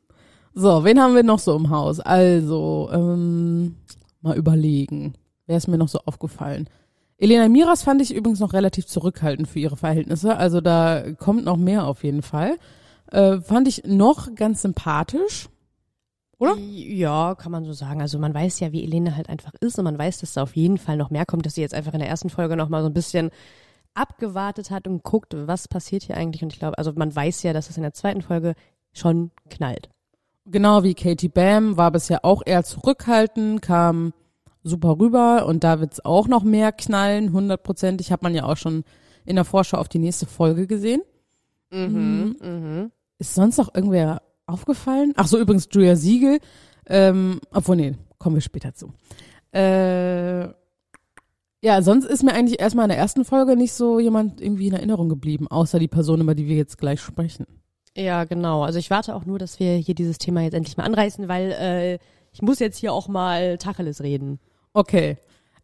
So, 0.53 0.83
wen 0.83 1.01
haben 1.01 1.15
wir 1.15 1.23
noch 1.23 1.39
so 1.39 1.55
im 1.55 1.69
Haus? 1.71 1.99
Also, 1.99 2.89
ähm, 2.93 3.75
mal 4.21 4.37
überlegen. 4.37 5.15
Wer 5.47 5.57
ist 5.57 5.67
mir 5.67 5.77
noch 5.77 5.87
so 5.87 5.99
aufgefallen? 6.05 6.69
Elena 7.17 7.47
Miras 7.47 7.83
fand 7.83 8.01
ich 8.01 8.13
übrigens 8.13 8.39
noch 8.39 8.53
relativ 8.53 8.85
zurückhaltend 8.85 9.47
für 9.47 9.59
ihre 9.59 9.77
Verhältnisse. 9.77 10.35
Also 10.35 10.61
da 10.61 11.13
kommt 11.17 11.45
noch 11.45 11.57
mehr 11.57 11.87
auf 11.87 12.03
jeden 12.03 12.21
Fall. 12.21 12.57
Äh, 13.13 13.41
fand 13.41 13.67
ich 13.67 13.83
noch 13.85 14.33
ganz 14.33 14.63
sympathisch. 14.63 15.47
Oder? 16.39 16.55
Ja, 16.57 17.35
kann 17.35 17.51
man 17.51 17.63
so 17.63 17.71
sagen. 17.71 18.01
Also 18.01 18.17
man 18.17 18.33
weiß 18.33 18.59
ja, 18.59 18.71
wie 18.71 18.83
Elene 18.83 19.15
halt 19.15 19.29
einfach 19.29 19.53
ist 19.61 19.77
und 19.77 19.85
man 19.85 19.99
weiß, 19.99 20.17
dass 20.17 20.33
da 20.33 20.41
auf 20.41 20.55
jeden 20.55 20.79
Fall 20.79 20.97
noch 20.97 21.11
mehr 21.11 21.25
kommt, 21.25 21.45
dass 21.45 21.53
sie 21.53 21.61
jetzt 21.61 21.75
einfach 21.75 21.93
in 21.93 21.99
der 21.99 22.09
ersten 22.09 22.31
Folge 22.31 22.57
noch 22.57 22.69
mal 22.69 22.81
so 22.81 22.89
ein 22.89 22.93
bisschen 22.93 23.29
abgewartet 23.93 24.71
hat 24.71 24.87
und 24.87 25.03
guckt, 25.03 25.35
was 25.47 25.67
passiert 25.67 26.03
hier 26.03 26.17
eigentlich. 26.17 26.41
Und 26.41 26.51
ich 26.51 26.59
glaube, 26.59 26.79
also 26.79 26.91
man 26.95 27.15
weiß 27.15 27.43
ja, 27.43 27.53
dass 27.53 27.69
es 27.69 27.77
in 27.77 27.83
der 27.83 27.93
zweiten 27.93 28.23
Folge 28.23 28.55
schon 28.93 29.29
knallt. 29.51 29.89
Genau 30.45 30.83
wie 30.83 30.95
Katie 30.95 31.29
Bam 31.29 31.77
war 31.77 31.91
bisher 31.91 32.25
auch 32.25 32.41
eher 32.43 32.63
zurückhaltend, 32.63 33.61
kam 33.61 34.13
super 34.63 34.97
rüber 34.99 35.45
und 35.45 35.63
da 35.63 35.79
wird's 35.79 36.03
auch 36.03 36.27
noch 36.27 36.43
mehr 36.43 36.71
knallen, 36.71 37.31
hundertprozentig. 37.31 38.11
Hat 38.11 38.23
man 38.23 38.33
ja 38.33 38.45
auch 38.45 38.57
schon 38.57 38.83
in 39.23 39.35
der 39.35 39.45
Vorschau 39.45 39.77
auf 39.77 39.87
die 39.87 39.99
nächste 39.99 40.25
Folge 40.25 40.65
gesehen. 40.65 41.03
Mhm. 41.71 42.35
Mhm. 42.41 42.91
Ist 43.23 43.35
sonst 43.35 43.57
noch 43.57 43.73
irgendwer 43.73 44.21
aufgefallen? 44.47 45.13
Ach 45.15 45.27
so, 45.27 45.39
übrigens 45.39 45.69
Julia 45.71 45.95
Siegel. 45.95 46.39
Ähm, 46.87 47.39
obwohl, 47.53 47.77
nee, 47.77 47.95
kommen 48.17 48.35
wir 48.35 48.41
später 48.41 48.73
zu. 48.73 48.91
Äh, 49.53 50.49
ja, 51.61 51.81
sonst 51.81 52.03
ist 52.03 52.21
mir 52.21 52.33
eigentlich 52.33 52.59
erstmal 52.59 52.83
in 52.83 52.89
der 52.89 52.97
ersten 52.97 53.23
Folge 53.23 53.55
nicht 53.55 53.71
so 53.71 53.97
jemand 54.01 54.41
irgendwie 54.41 54.67
in 54.67 54.73
Erinnerung 54.73 55.07
geblieben, 55.07 55.47
außer 55.47 55.79
die 55.79 55.87
Person, 55.87 56.19
über 56.19 56.35
die 56.35 56.45
wir 56.49 56.57
jetzt 56.57 56.77
gleich 56.77 56.99
sprechen. 56.99 57.45
Ja, 57.95 58.25
genau. 58.25 58.63
Also 58.63 58.77
ich 58.77 58.89
warte 58.89 59.15
auch 59.15 59.23
nur, 59.23 59.39
dass 59.39 59.57
wir 59.57 59.77
hier 59.77 59.95
dieses 59.95 60.17
Thema 60.17 60.41
jetzt 60.41 60.55
endlich 60.55 60.75
mal 60.75 60.83
anreißen, 60.83 61.29
weil 61.29 61.51
äh, 61.53 61.99
ich 62.33 62.41
muss 62.41 62.59
jetzt 62.59 62.77
hier 62.77 62.91
auch 62.91 63.07
mal 63.07 63.57
Tacheles 63.57 64.01
reden. 64.03 64.41
Okay. 64.73 65.15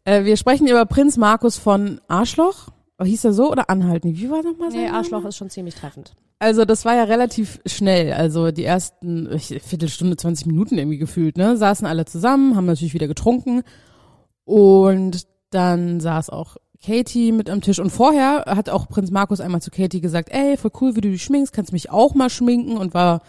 Äh, 0.05 0.23
wir 0.23 0.37
sprechen 0.37 0.65
über 0.65 0.85
Prinz 0.85 1.17
Markus 1.17 1.57
von 1.57 1.99
Arschloch. 2.07 2.69
Hieß 3.03 3.25
er 3.25 3.33
so 3.33 3.51
oder 3.51 3.69
Anhalten? 3.69 4.15
Wie 4.15 4.29
war 4.29 4.43
nochmal 4.43 4.71
sein 4.71 4.79
Nee, 4.79 4.85
Name? 4.85 4.99
Arschloch 4.99 5.25
ist 5.25 5.35
schon 5.35 5.49
ziemlich 5.49 5.75
treffend. 5.75 6.13
Also 6.39 6.63
das 6.63 6.85
war 6.85 6.95
ja 6.95 7.03
relativ 7.03 7.59
schnell. 7.65 8.13
Also 8.13 8.51
die 8.51 8.63
ersten 8.63 9.37
Viertelstunde, 9.39 10.15
20 10.15 10.47
Minuten 10.47 10.77
irgendwie 10.77 10.97
gefühlt, 10.97 11.37
ne? 11.37 11.57
Saßen 11.57 11.85
alle 11.85 12.05
zusammen, 12.05 12.55
haben 12.55 12.65
natürlich 12.65 12.93
wieder 12.93 13.07
getrunken. 13.07 13.63
Und 14.45 15.27
dann 15.49 15.99
saß 15.99 16.29
auch 16.29 16.55
Katie 16.83 17.33
mit 17.33 17.49
am 17.49 17.59
Tisch. 17.59 17.79
Und 17.79 17.89
vorher 17.89 18.45
hat 18.47 18.69
auch 18.69 18.87
Prinz 18.87 19.11
Markus 19.11 19.41
einmal 19.41 19.61
zu 19.61 19.69
Katie 19.69 19.99
gesagt, 19.99 20.29
ey, 20.31 20.55
voll 20.55 20.71
cool, 20.79 20.95
wie 20.95 21.01
du 21.01 21.11
dich 21.11 21.23
schminkst, 21.23 21.53
kannst 21.53 21.73
mich 21.73 21.91
auch 21.91 22.15
mal 22.15 22.29
schminken 22.29 22.77
und 22.77 22.93
war 22.93 23.21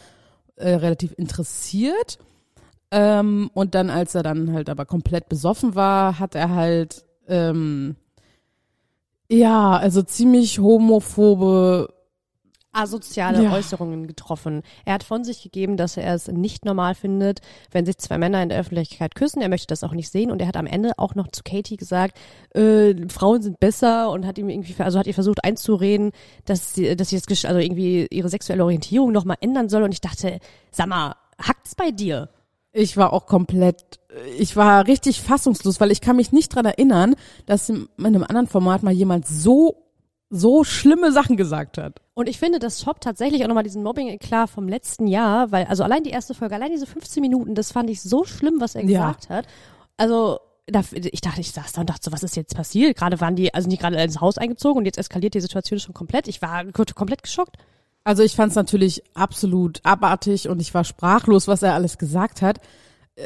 äh, 0.54 0.70
relativ 0.70 1.12
interessiert. 1.16 2.18
Ähm, 2.92 3.50
und 3.54 3.74
dann, 3.74 3.90
als 3.90 4.14
er 4.14 4.22
dann 4.22 4.52
halt 4.52 4.70
aber 4.70 4.86
komplett 4.86 5.28
besoffen 5.28 5.74
war, 5.74 6.20
hat 6.20 6.36
er 6.36 6.50
halt 6.50 7.04
ähm, 7.26 7.96
ja, 9.28 9.76
also 9.76 10.02
ziemlich 10.02 10.58
homophobe 10.58 11.88
asoziale 12.72 13.42
Ja. 13.42 13.52
Äußerungen 13.52 14.06
getroffen. 14.06 14.62
Er 14.84 14.94
hat 14.94 15.02
von 15.02 15.24
sich 15.24 15.42
gegeben, 15.42 15.76
dass 15.76 15.96
er 15.96 16.14
es 16.14 16.28
nicht 16.28 16.64
normal 16.64 16.94
findet, 16.94 17.40
wenn 17.70 17.84
sich 17.86 17.98
zwei 17.98 18.18
Männer 18.18 18.42
in 18.42 18.48
der 18.48 18.60
Öffentlichkeit 18.60 19.14
küssen. 19.14 19.42
Er 19.42 19.48
möchte 19.48 19.66
das 19.66 19.82
auch 19.82 19.92
nicht 19.92 20.10
sehen 20.10 20.30
und 20.30 20.40
er 20.40 20.48
hat 20.48 20.56
am 20.56 20.66
Ende 20.66 20.92
auch 20.96 21.14
noch 21.14 21.28
zu 21.28 21.42
Katie 21.42 21.76
gesagt, 21.76 22.16
äh, 22.54 22.94
Frauen 23.08 23.42
sind 23.42 23.60
besser 23.60 24.10
und 24.10 24.26
hat 24.26 24.38
ihm 24.38 24.48
irgendwie, 24.48 24.74
also 24.82 24.98
hat 24.98 25.06
ihr 25.06 25.14
versucht 25.14 25.44
einzureden, 25.44 26.12
dass 26.44 26.74
sie, 26.74 26.94
dass 26.96 27.08
sie 27.10 27.20
das, 27.20 27.44
also 27.44 27.58
irgendwie 27.58 28.06
ihre 28.10 28.28
sexuelle 28.28 28.64
Orientierung 28.64 29.12
nochmal 29.12 29.38
ändern 29.40 29.68
soll 29.68 29.82
und 29.82 29.92
ich 29.92 30.00
dachte, 30.00 30.38
sag 30.70 30.86
mal, 30.86 31.16
hackt's 31.40 31.74
bei 31.74 31.90
dir? 31.90 32.28
Ich 32.72 32.96
war 32.96 33.12
auch 33.12 33.26
komplett, 33.26 33.98
ich 34.38 34.54
war 34.54 34.86
richtig 34.86 35.20
fassungslos, 35.20 35.80
weil 35.80 35.90
ich 35.90 36.00
kann 36.00 36.14
mich 36.14 36.30
nicht 36.30 36.54
dran 36.54 36.66
erinnern, 36.66 37.16
dass 37.46 37.68
in 37.68 37.88
einem 37.98 38.22
anderen 38.22 38.46
Format 38.46 38.84
mal 38.84 38.92
jemand 38.92 39.26
so, 39.26 39.89
so 40.30 40.62
schlimme 40.64 41.10
Sachen 41.12 41.36
gesagt 41.36 41.76
hat. 41.76 42.00
Und 42.14 42.28
ich 42.28 42.38
finde, 42.38 42.58
das 42.60 42.78
toppt 42.78 43.02
tatsächlich 43.02 43.42
auch 43.42 43.48
nochmal 43.48 43.64
diesen 43.64 43.82
Mobbing-Eklat 43.82 44.48
vom 44.48 44.68
letzten 44.68 45.06
Jahr, 45.08 45.50
weil, 45.50 45.64
also 45.66 45.82
allein 45.82 46.04
die 46.04 46.10
erste 46.10 46.34
Folge, 46.34 46.54
allein 46.54 46.70
diese 46.70 46.86
15 46.86 47.20
Minuten, 47.20 47.54
das 47.54 47.72
fand 47.72 47.90
ich 47.90 48.00
so 48.00 48.24
schlimm, 48.24 48.60
was 48.60 48.74
er 48.76 48.84
Ja. 48.84 49.08
gesagt 49.08 49.28
hat. 49.28 49.46
Also, 49.96 50.38
ich 50.66 51.20
dachte, 51.20 51.40
ich 51.40 51.50
saß 51.50 51.72
da 51.72 51.80
und 51.80 51.90
dachte 51.90 52.02
so, 52.04 52.12
was 52.12 52.22
ist 52.22 52.36
jetzt 52.36 52.54
passiert? 52.54 52.96
Gerade 52.96 53.20
waren 53.20 53.34
die, 53.34 53.52
also 53.52 53.68
nicht 53.68 53.80
gerade 53.80 54.00
ins 54.00 54.20
Haus 54.20 54.38
eingezogen 54.38 54.78
und 54.78 54.84
jetzt 54.84 54.98
eskaliert 54.98 55.34
die 55.34 55.40
Situation 55.40 55.80
schon 55.80 55.94
komplett. 55.94 56.28
Ich 56.28 56.40
war 56.42 56.64
komplett 56.72 57.24
geschockt. 57.24 57.56
Also 58.04 58.22
ich 58.22 58.36
fand 58.36 58.50
es 58.50 58.56
natürlich 58.56 59.02
absolut 59.14 59.80
abartig 59.82 60.48
und 60.48 60.60
ich 60.60 60.72
war 60.72 60.84
sprachlos, 60.84 61.48
was 61.48 61.62
er 61.62 61.74
alles 61.74 61.98
gesagt 61.98 62.40
hat. 62.40 62.60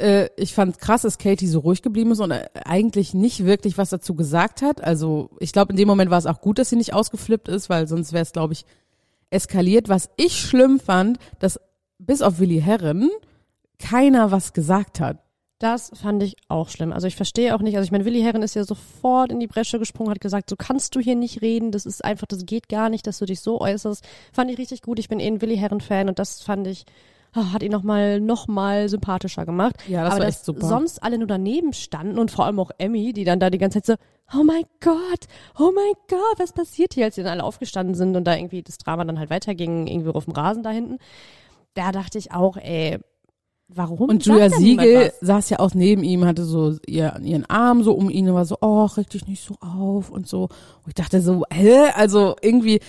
Äh, 0.00 0.30
ich 0.36 0.54
fand 0.54 0.78
krass, 0.78 1.02
dass 1.02 1.18
Katie 1.18 1.46
so 1.46 1.60
ruhig 1.60 1.82
geblieben 1.82 2.12
ist 2.12 2.20
und 2.20 2.30
äh, 2.30 2.48
eigentlich 2.64 3.14
nicht 3.14 3.44
wirklich 3.44 3.78
was 3.78 3.90
dazu 3.90 4.14
gesagt 4.14 4.62
hat. 4.62 4.82
Also 4.82 5.30
ich 5.40 5.52
glaube, 5.52 5.72
in 5.72 5.76
dem 5.76 5.88
Moment 5.88 6.10
war 6.10 6.18
es 6.18 6.26
auch 6.26 6.40
gut, 6.40 6.58
dass 6.58 6.70
sie 6.70 6.76
nicht 6.76 6.94
ausgeflippt 6.94 7.48
ist, 7.48 7.70
weil 7.70 7.86
sonst 7.86 8.12
wäre 8.12 8.22
es, 8.22 8.32
glaube 8.32 8.52
ich, 8.52 8.64
eskaliert. 9.30 9.88
Was 9.88 10.10
ich 10.16 10.40
schlimm 10.40 10.80
fand, 10.80 11.18
dass 11.38 11.60
bis 11.98 12.22
auf 12.22 12.38
Willi 12.38 12.60
Herren 12.60 13.10
keiner 13.78 14.30
was 14.30 14.52
gesagt 14.52 15.00
hat. 15.00 15.18
Das 15.58 15.90
fand 15.94 16.22
ich 16.22 16.36
auch 16.48 16.68
schlimm. 16.68 16.92
Also 16.92 17.06
ich 17.06 17.16
verstehe 17.16 17.54
auch 17.54 17.60
nicht, 17.60 17.76
also 17.76 17.86
ich 17.86 17.92
meine, 17.92 18.04
Willi 18.04 18.20
Herren 18.20 18.42
ist 18.42 18.54
ja 18.54 18.64
sofort 18.64 19.30
in 19.30 19.40
die 19.40 19.46
Bresche 19.46 19.78
gesprungen, 19.78 20.10
hat 20.10 20.20
gesagt, 20.20 20.50
so 20.50 20.56
kannst 20.56 20.94
du 20.94 21.00
hier 21.00 21.14
nicht 21.14 21.42
reden, 21.42 21.70
das 21.70 21.86
ist 21.86 22.04
einfach, 22.04 22.26
das 22.26 22.44
geht 22.44 22.68
gar 22.68 22.88
nicht, 22.88 23.06
dass 23.06 23.18
du 23.18 23.24
dich 23.24 23.40
so 23.40 23.60
äußerst. 23.60 24.04
Fand 24.32 24.50
ich 24.50 24.58
richtig 24.58 24.82
gut, 24.82 24.98
ich 24.98 25.08
bin 25.08 25.20
eh 25.20 25.26
ein 25.26 25.40
Willi 25.40 25.56
Herren-Fan 25.56 26.08
und 26.08 26.18
das 26.18 26.42
fand 26.42 26.66
ich, 26.66 26.84
hat 27.34 27.62
ihn 27.62 27.72
nochmal 27.72 28.20
noch 28.20 28.48
mal 28.48 28.88
sympathischer 28.88 29.44
gemacht. 29.44 29.76
Ja, 29.88 30.04
das 30.04 30.14
Aber 30.14 30.22
war 30.22 30.28
echt 30.28 30.44
super. 30.44 30.66
sonst 30.66 31.02
alle 31.02 31.18
nur 31.18 31.26
daneben 31.26 31.72
standen 31.72 32.18
und 32.18 32.30
vor 32.30 32.46
allem 32.46 32.58
auch 32.60 32.70
Emmy, 32.78 33.12
die 33.12 33.24
dann 33.24 33.40
da 33.40 33.50
die 33.50 33.58
ganze 33.58 33.82
Zeit 33.82 33.98
so, 33.98 34.38
oh 34.38 34.44
mein 34.44 34.64
Gott, 34.80 35.26
oh 35.58 35.70
mein 35.74 35.94
Gott, 36.08 36.38
was 36.38 36.52
passiert 36.52 36.94
hier, 36.94 37.06
als 37.06 37.16
die 37.16 37.22
dann 37.22 37.32
alle 37.32 37.44
aufgestanden 37.44 37.94
sind 37.94 38.16
und 38.16 38.24
da 38.24 38.36
irgendwie 38.36 38.62
das 38.62 38.78
Drama 38.78 39.04
dann 39.04 39.18
halt 39.18 39.30
weiterging, 39.30 39.86
irgendwie 39.86 40.10
auf 40.10 40.24
dem 40.24 40.34
Rasen 40.34 40.62
da 40.62 40.70
hinten. 40.70 40.98
Da 41.74 41.92
dachte 41.92 42.18
ich 42.18 42.32
auch, 42.32 42.56
ey, 42.56 42.98
warum? 43.68 44.08
Und 44.08 44.24
Julia 44.24 44.50
Siegel 44.50 45.12
saß 45.20 45.50
ja 45.50 45.58
auch 45.58 45.74
neben 45.74 46.02
ihm, 46.02 46.24
hatte 46.24 46.44
so 46.44 46.76
ihr, 46.86 47.18
ihren 47.22 47.46
Arm 47.46 47.82
so 47.82 47.92
um 47.92 48.10
ihn 48.10 48.28
und 48.28 48.34
war 48.34 48.44
so, 48.44 48.58
oh, 48.60 48.84
reg 48.84 49.10
dich 49.10 49.26
nicht 49.26 49.44
so 49.44 49.56
auf 49.60 50.10
und 50.10 50.28
so. 50.28 50.44
Und 50.44 50.88
ich 50.88 50.94
dachte 50.94 51.20
so, 51.20 51.44
hä? 51.50 51.90
Also 51.94 52.36
irgendwie, 52.40 52.80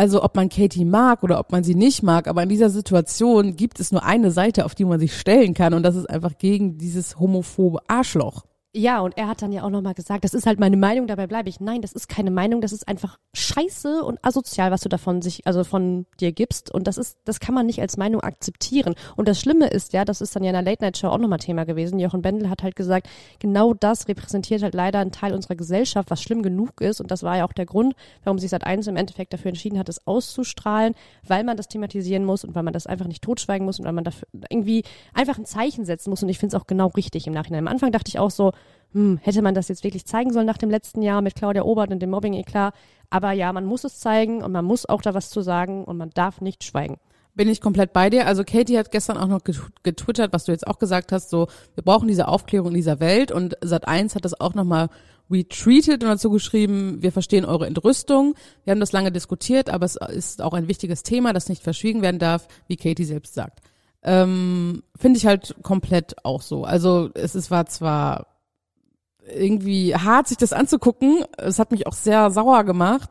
also 0.00 0.22
ob 0.24 0.34
man 0.34 0.48
Katie 0.48 0.86
mag 0.86 1.22
oder 1.22 1.38
ob 1.38 1.52
man 1.52 1.62
sie 1.62 1.74
nicht 1.74 2.02
mag, 2.02 2.26
aber 2.26 2.42
in 2.42 2.48
dieser 2.48 2.70
Situation 2.70 3.54
gibt 3.54 3.80
es 3.80 3.92
nur 3.92 4.02
eine 4.02 4.30
Seite, 4.30 4.64
auf 4.64 4.74
die 4.74 4.86
man 4.86 4.98
sich 4.98 5.14
stellen 5.14 5.52
kann 5.52 5.74
und 5.74 5.82
das 5.82 5.94
ist 5.94 6.08
einfach 6.08 6.38
gegen 6.38 6.78
dieses 6.78 7.18
homophobe 7.18 7.80
Arschloch. 7.86 8.46
Ja, 8.72 9.00
und 9.00 9.18
er 9.18 9.26
hat 9.26 9.42
dann 9.42 9.50
ja 9.50 9.64
auch 9.64 9.70
nochmal 9.70 9.94
gesagt, 9.94 10.22
das 10.22 10.32
ist 10.32 10.46
halt 10.46 10.60
meine 10.60 10.76
Meinung, 10.76 11.08
dabei 11.08 11.26
bleibe 11.26 11.48
ich. 11.48 11.58
Nein, 11.58 11.82
das 11.82 11.90
ist 11.90 12.08
keine 12.08 12.30
Meinung, 12.30 12.60
das 12.60 12.70
ist 12.70 12.86
einfach 12.86 13.18
scheiße 13.34 14.04
und 14.04 14.24
asozial, 14.24 14.70
was 14.70 14.82
du 14.82 14.88
davon 14.88 15.22
sich, 15.22 15.44
also 15.44 15.64
von 15.64 16.06
dir 16.20 16.30
gibst. 16.30 16.72
Und 16.72 16.86
das 16.86 16.96
ist, 16.96 17.18
das 17.24 17.40
kann 17.40 17.52
man 17.52 17.66
nicht 17.66 17.80
als 17.80 17.96
Meinung 17.96 18.20
akzeptieren. 18.20 18.94
Und 19.16 19.26
das 19.26 19.40
Schlimme 19.40 19.66
ist 19.66 19.92
ja, 19.92 20.04
das 20.04 20.20
ist 20.20 20.36
dann 20.36 20.44
ja 20.44 20.50
in 20.50 20.54
der 20.54 20.62
Late 20.62 20.84
Night 20.84 20.98
Show 20.98 21.08
auch 21.08 21.18
nochmal 21.18 21.40
Thema 21.40 21.64
gewesen. 21.64 21.98
Jochen 21.98 22.22
Bendel 22.22 22.48
hat 22.48 22.62
halt 22.62 22.76
gesagt, 22.76 23.08
genau 23.40 23.74
das 23.74 24.06
repräsentiert 24.06 24.62
halt 24.62 24.74
leider 24.74 25.00
einen 25.00 25.10
Teil 25.10 25.34
unserer 25.34 25.56
Gesellschaft, 25.56 26.08
was 26.08 26.22
schlimm 26.22 26.44
genug 26.44 26.80
ist. 26.80 27.00
Und 27.00 27.10
das 27.10 27.24
war 27.24 27.38
ja 27.38 27.46
auch 27.46 27.52
der 27.52 27.66
Grund, 27.66 27.96
warum 28.22 28.38
sich 28.38 28.50
seit 28.50 28.62
eins 28.62 28.86
im 28.86 28.94
Endeffekt 28.94 29.32
dafür 29.32 29.48
entschieden 29.48 29.80
hat, 29.80 29.88
es 29.88 30.06
auszustrahlen, 30.06 30.94
weil 31.26 31.42
man 31.42 31.56
das 31.56 31.66
thematisieren 31.66 32.24
muss 32.24 32.44
und 32.44 32.54
weil 32.54 32.62
man 32.62 32.72
das 32.72 32.86
einfach 32.86 33.08
nicht 33.08 33.22
totschweigen 33.24 33.66
muss 33.66 33.80
und 33.80 33.84
weil 33.84 33.94
man 33.94 34.04
dafür 34.04 34.28
irgendwie 34.48 34.84
einfach 35.12 35.38
ein 35.38 35.44
Zeichen 35.44 35.84
setzen 35.84 36.10
muss. 36.10 36.22
Und 36.22 36.28
ich 36.28 36.38
finde 36.38 36.54
es 36.54 36.62
auch 36.62 36.68
genau 36.68 36.86
richtig 36.86 37.26
im 37.26 37.32
Nachhinein. 37.32 37.66
Am 37.66 37.72
Anfang 37.72 37.90
dachte 37.90 38.10
ich 38.10 38.20
auch 38.20 38.30
so, 38.30 38.52
hm, 38.92 39.18
hätte 39.22 39.42
man 39.42 39.54
das 39.54 39.68
jetzt 39.68 39.84
wirklich 39.84 40.04
zeigen 40.06 40.32
sollen 40.32 40.46
nach 40.46 40.58
dem 40.58 40.70
letzten 40.70 41.02
Jahr 41.02 41.22
mit 41.22 41.34
Claudia 41.34 41.62
Obert 41.62 41.90
und 41.90 42.00
dem 42.00 42.10
Mobbing-Eklat. 42.10 42.74
Aber 43.10 43.32
ja, 43.32 43.52
man 43.52 43.64
muss 43.64 43.84
es 43.84 43.98
zeigen 43.98 44.42
und 44.42 44.52
man 44.52 44.64
muss 44.64 44.86
auch 44.86 45.02
da 45.02 45.14
was 45.14 45.30
zu 45.30 45.42
sagen 45.42 45.84
und 45.84 45.96
man 45.96 46.10
darf 46.10 46.40
nicht 46.40 46.64
schweigen. 46.64 46.98
Bin 47.34 47.48
ich 47.48 47.60
komplett 47.60 47.92
bei 47.92 48.10
dir. 48.10 48.26
Also 48.26 48.42
Katie 48.44 48.78
hat 48.78 48.90
gestern 48.90 49.16
auch 49.16 49.28
noch 49.28 49.44
get- 49.44 49.60
getwittert, 49.82 50.32
was 50.32 50.44
du 50.44 50.52
jetzt 50.52 50.66
auch 50.66 50.78
gesagt 50.78 51.12
hast, 51.12 51.30
so, 51.30 51.46
wir 51.74 51.84
brauchen 51.84 52.08
diese 52.08 52.28
Aufklärung 52.28 52.68
in 52.68 52.74
dieser 52.74 53.00
Welt 53.00 53.30
und 53.30 53.56
Sat1 53.60 54.14
hat 54.16 54.24
das 54.24 54.40
auch 54.40 54.54
nochmal 54.54 54.88
retweetet 55.30 56.02
und 56.02 56.10
dazu 56.10 56.30
geschrieben, 56.30 57.02
wir 57.02 57.12
verstehen 57.12 57.44
eure 57.44 57.66
Entrüstung. 57.66 58.34
Wir 58.64 58.72
haben 58.72 58.80
das 58.80 58.90
lange 58.92 59.12
diskutiert, 59.12 59.70
aber 59.70 59.86
es 59.86 59.96
ist 59.96 60.42
auch 60.42 60.54
ein 60.54 60.66
wichtiges 60.66 61.04
Thema, 61.04 61.32
das 61.32 61.48
nicht 61.48 61.62
verschwiegen 61.62 62.02
werden 62.02 62.18
darf, 62.18 62.48
wie 62.66 62.76
Katie 62.76 63.04
selbst 63.04 63.34
sagt. 63.34 63.60
Ähm, 64.02 64.82
Finde 64.96 65.18
ich 65.18 65.26
halt 65.26 65.54
komplett 65.62 66.24
auch 66.24 66.42
so. 66.42 66.64
Also 66.64 67.10
es 67.14 67.34
ist, 67.34 67.50
war 67.50 67.66
zwar 67.66 68.26
irgendwie 69.34 69.94
hart, 69.94 70.28
sich 70.28 70.36
das 70.36 70.52
anzugucken, 70.52 71.24
es 71.36 71.58
hat 71.58 71.70
mich 71.70 71.86
auch 71.86 71.92
sehr 71.92 72.30
sauer 72.30 72.64
gemacht, 72.64 73.10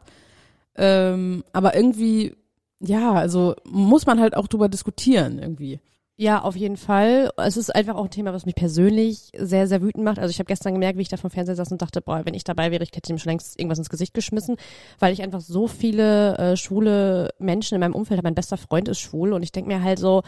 ähm, 0.76 1.44
aber 1.54 1.76
irgendwie 1.76 2.36
ja, 2.80 3.14
also 3.14 3.56
muss 3.66 4.06
man 4.06 4.20
halt 4.20 4.36
auch 4.36 4.48
drüber 4.48 4.70
diskutieren 4.70 5.40
irgendwie. 5.40 5.80
Ja, 6.16 6.42
auf 6.42 6.58
jeden 6.58 6.76
Fall. 6.76 7.32
Es 7.38 7.56
ist 7.56 7.74
einfach 7.74 7.96
auch 7.96 8.04
ein 8.04 8.10
Thema, 8.10 8.34
was 8.34 8.46
mich 8.46 8.56
persönlich 8.56 9.32
sehr, 9.38 9.68
sehr 9.68 9.82
wütend 9.82 10.04
macht. 10.04 10.20
Also 10.20 10.32
ich 10.32 10.40
habe 10.40 10.48
gestern 10.48 10.74
gemerkt, 10.74 10.98
wie 10.98 11.02
ich 11.02 11.08
da 11.08 11.16
vom 11.16 11.30
Fernseher 11.30 11.56
saß 11.56 11.72
und 11.72 11.82
dachte, 11.82 12.02
boah, 12.02 12.26
wenn 12.26 12.34
ich 12.34 12.44
dabei 12.44 12.72
wäre, 12.72 12.84
ich 12.84 12.92
hätte 12.94 13.12
ihm 13.14 13.18
schon 13.18 13.30
längst 13.30 13.58
irgendwas 13.58 13.78
ins 13.78 13.90
Gesicht 13.90 14.14
geschmissen, 14.14 14.58
weil 15.00 15.14
ich 15.14 15.22
einfach 15.22 15.40
so 15.40 15.68
viele 15.68 16.38
äh, 16.38 16.58
schwule 16.58 17.30
Menschen 17.40 17.76
in 17.76 17.80
meinem 17.80 17.96
Umfeld 17.96 18.18
habe. 18.18 18.28
Mein 18.28 18.36
bester 18.36 18.58
Freund 18.58 18.90
ist 18.90 19.00
schwul 19.00 19.32
und 19.32 19.44
ich 19.44 19.54
denke 19.54 19.70
mir 19.70 19.82
halt 19.82 19.98
so, 19.98 20.24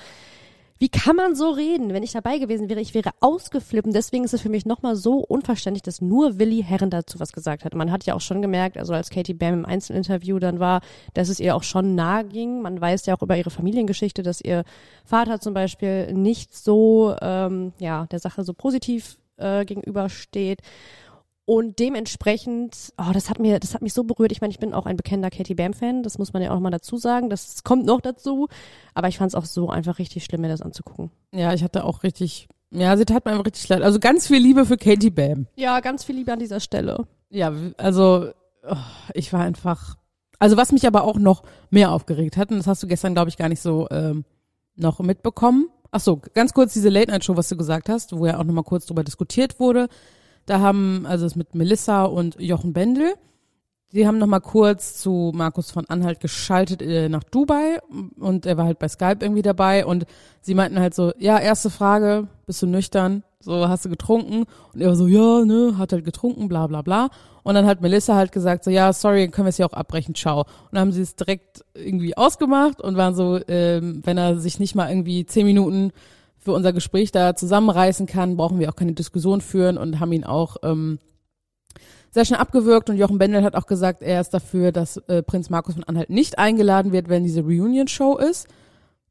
wie 0.82 0.90
kann 0.90 1.16
man 1.16 1.36
so 1.36 1.52
reden? 1.52 1.94
Wenn 1.94 2.02
ich 2.02 2.12
dabei 2.12 2.40
gewesen 2.40 2.68
wäre, 2.68 2.82
ich 2.82 2.96
wäre 2.96 3.12
ausgeflippt. 3.20 3.86
Und 3.86 3.94
deswegen 3.94 4.24
ist 4.24 4.34
es 4.34 4.42
für 4.42 4.50
mich 4.50 4.66
nochmal 4.66 4.96
so 4.96 5.20
unverständlich, 5.20 5.84
dass 5.84 6.02
nur 6.02 6.40
Willi 6.40 6.64
Herren 6.64 6.90
dazu 6.90 7.20
was 7.20 7.34
gesagt 7.34 7.66
hat. 7.66 7.76
Man 7.76 7.92
hat 7.92 8.04
ja 8.08 8.16
auch 8.16 8.22
schon 8.22 8.42
gemerkt, 8.42 8.80
also 8.80 8.94
als 8.94 9.12
Katie 9.12 9.36
Bam 9.36 9.54
im 9.54 9.66
Einzelinterview 9.66 10.40
dann 10.40 10.60
war, 10.60 10.82
dass 11.14 11.30
es 11.30 11.40
ihr 11.40 11.56
auch 11.56 11.62
schon 11.62 11.94
nahe 11.94 12.26
ging. 12.26 12.64
Man 12.64 12.82
weiß 12.82 13.06
ja 13.06 13.16
auch 13.16 13.22
über 13.22 13.38
ihre 13.38 13.52
Familiengeschichte, 13.52 14.24
dass 14.24 14.42
ihr 14.42 14.64
Vater 15.06 15.40
zum 15.40 15.54
Beispiel 15.54 16.14
nicht 16.14 16.58
so, 16.58 17.16
ähm, 17.22 17.74
ja, 17.78 18.08
der 18.08 18.18
Sache 18.18 18.44
so 18.44 18.54
positiv 18.56 19.20
äh, 19.38 19.66
gegenübersteht. 19.66 20.62
Und 21.52 21.80
dementsprechend, 21.80 22.94
oh, 22.98 23.12
das 23.12 23.30
hat 23.30 23.38
mir, 23.38 23.60
das 23.60 23.74
hat 23.74 23.82
mich 23.82 23.94
so 23.94 24.06
berührt. 24.06 24.32
Ich 24.32 24.40
meine, 24.40 24.52
ich 24.52 24.60
bin 24.60 24.74
auch 24.74 24.86
ein 24.86 24.96
bekennender 24.96 25.30
Katie 25.30 25.54
Bam-Fan, 25.54 26.02
das 26.02 26.18
muss 26.18 26.32
man 26.32 26.42
ja 26.42 26.56
auch 26.56 26.62
mal 26.62 26.70
dazu 26.70 26.96
sagen. 26.96 27.30
Das 27.30 27.66
kommt 27.66 27.86
noch 27.86 28.00
dazu. 28.00 28.48
Aber 28.94 29.10
ich 29.10 29.18
fand 29.18 29.32
es 29.32 29.36
auch 29.36 29.44
so 29.44 29.70
einfach 29.70 30.00
richtig 30.00 30.24
schlimm, 30.24 30.40
mir 30.40 30.48
das 30.48 30.62
anzugucken. 30.62 31.12
Ja, 31.34 31.54
ich 31.54 31.62
hatte 31.62 31.84
auch 31.84 32.04
richtig, 32.04 32.48
ja, 32.70 32.96
sie 32.96 33.04
tat 33.04 33.26
mir 33.26 33.32
einfach 33.32 33.46
richtig 33.46 33.68
leid. 33.68 33.82
Also 33.82 34.00
ganz 34.00 34.28
viel 34.28 34.38
Liebe 34.38 34.66
für 34.66 34.78
Katie 34.78 35.10
Bam. 35.10 35.48
Ja, 35.58 35.82
ganz 35.82 36.06
viel 36.06 36.16
Liebe 36.16 36.32
an 36.32 36.40
dieser 36.40 36.62
Stelle. 36.62 37.06
Ja, 37.30 37.52
also 37.76 38.30
oh, 38.64 38.76
ich 39.14 39.34
war 39.34 39.42
einfach, 39.42 39.98
also 40.40 40.56
was 40.56 40.72
mich 40.72 40.88
aber 40.88 41.04
auch 41.04 41.20
noch 41.20 41.44
mehr 41.70 41.92
aufgeregt 41.92 42.38
hat, 42.38 42.52
und 42.52 42.60
das 42.60 42.68
hast 42.68 42.82
du 42.82 42.88
gestern, 42.88 43.14
glaube 43.14 43.28
ich, 43.28 43.36
gar 43.36 43.50
nicht 43.50 43.62
so 43.62 43.90
ähm, 43.92 44.24
noch 44.78 45.02
mitbekommen. 45.02 45.68
Ach 45.92 46.00
so, 46.00 46.22
ganz 46.34 46.54
kurz 46.54 46.72
diese 46.72 46.88
Late-Night-Show, 46.88 47.36
was 47.36 47.50
du 47.50 47.58
gesagt 47.58 47.90
hast, 47.90 48.18
wo 48.18 48.26
ja 48.26 48.40
auch 48.40 48.46
nochmal 48.46 48.64
kurz 48.64 48.86
drüber 48.86 49.04
diskutiert 49.04 49.60
wurde. 49.60 49.90
Da 50.52 50.60
haben, 50.60 51.06
also 51.06 51.26
es 51.26 51.38
mit 51.38 51.56
Melissa 51.56 52.04
und 52.04 52.36
Jochen 52.38 52.74
Bendel, 52.74 53.14
die 53.94 54.06
haben 54.06 54.18
nochmal 54.18 54.42
kurz 54.42 54.98
zu 54.98 55.32
Markus 55.34 55.72
von 55.72 55.86
Anhalt 55.86 56.20
geschaltet 56.20 56.82
äh, 56.82 57.08
nach 57.08 57.24
Dubai 57.24 57.80
und 58.20 58.46
er 58.46 58.58
war 58.58 58.66
halt 58.66 58.78
bei 58.78 58.90
Skype 58.90 59.20
irgendwie 59.22 59.44
dabei 59.44 59.86
und 59.86 60.06
sie 60.42 60.54
meinten 60.54 60.78
halt 60.78 60.94
so, 60.94 61.14
ja, 61.18 61.40
erste 61.40 61.70
Frage, 61.70 62.28
bist 62.48 62.62
du 62.62 62.68
nüchtern? 62.68 63.24
So, 63.40 63.70
hast 63.70 63.86
du 63.86 63.90
getrunken? 63.90 64.44
Und 64.74 64.82
er 64.82 64.90
war 64.90 64.98
so, 64.98 65.08
ja, 65.08 65.46
ne, 65.46 65.78
hat 65.78 65.94
halt 65.94 66.04
getrunken, 66.04 66.50
bla 66.50 66.68
bla 66.68 66.82
bla. 66.82 67.12
Und 67.44 67.56
dann 67.56 67.66
hat 67.66 67.80
Melissa 67.80 68.16
halt 68.16 68.34
gesagt, 68.34 68.66
so, 68.66 68.72
ja, 68.72 68.92
sorry, 68.92 69.30
können 69.30 69.46
wir 69.46 69.52
es 69.52 69.58
ja 69.58 69.66
auch 69.66 69.72
abbrechen, 69.72 70.16
ciao. 70.16 70.42
Und 70.42 70.48
dann 70.74 70.82
haben 70.82 70.92
sie 70.92 71.02
es 71.02 71.16
direkt 71.16 71.64
irgendwie 71.74 72.18
ausgemacht 72.18 72.82
und 72.82 72.98
waren 72.98 73.16
so, 73.16 73.40
ähm, 73.48 74.02
wenn 74.04 74.18
er 74.18 74.38
sich 74.38 74.60
nicht 74.60 74.76
mal 74.76 74.90
irgendwie 74.90 75.26
zehn 75.26 75.46
Minuten 75.46 75.94
für 76.42 76.54
unser 76.54 76.74
Gespräch 76.74 77.12
da 77.12 77.36
zusammenreißen 77.36 78.08
kann, 78.08 78.36
brauchen 78.36 78.60
wir 78.60 78.70
auch 78.70 78.76
keine 78.76 78.94
Diskussion 78.94 79.42
führen 79.42 79.78
und 79.78 80.00
haben 80.00 80.12
ihn 80.12 80.24
auch 80.24 80.58
ähm, 80.64 81.00
sehr 82.10 82.26
schnell 82.26 82.40
abgewürgt 82.40 82.90
und 82.90 82.98
Jochen 82.98 83.20
Bendel 83.20 83.44
hat 83.44 83.56
auch 83.56 83.68
gesagt, 83.68 84.02
er 84.02 84.20
ist 84.20 84.34
dafür, 84.34 84.72
dass 84.72 84.98
äh, 85.08 85.24
Prinz 85.24 85.50
Markus 85.50 85.76
von 85.76 85.84
Anhalt 85.84 86.10
nicht 86.10 86.40
eingeladen 86.40 86.92
wird, 86.92 87.08
wenn 87.10 87.24
diese 87.24 87.42
Reunion-Show 87.42 88.18
ist. 88.18 88.48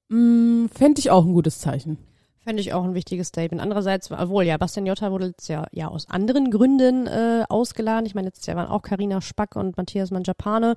Mm, 0.09 0.67
Fände 0.67 0.99
ich 0.99 1.11
auch 1.11 1.25
ein 1.25 1.33
gutes 1.33 1.61
Zeichen. 1.61 1.99
Fände 2.41 2.61
ich 2.61 2.73
auch 2.73 2.85
ein 2.85 2.95
wichtiges 2.95 3.29
Statement. 3.29 3.63
Andererseits, 3.63 4.11
obwohl 4.11 4.45
ja, 4.45 4.57
Bastian 4.57 4.87
Jotta 4.87 5.13
wurde 5.13 5.27
jetzt 5.27 5.49
ja, 5.49 5.67
ja 5.73 5.89
aus 5.89 6.11
anderen 6.11 6.51
Gründen 6.51 7.07
äh, 7.07 7.45
ausgeladen. 7.49 8.07
Ich 8.07 8.15
meine, 8.15 8.31
Jahr 8.43 8.57
waren 8.57 8.69
auch 8.69 8.83
Karina 8.83 9.21
Spack 9.21 9.57
und 9.57 9.77
Matthias 9.77 10.11
Manjapane 10.11 10.75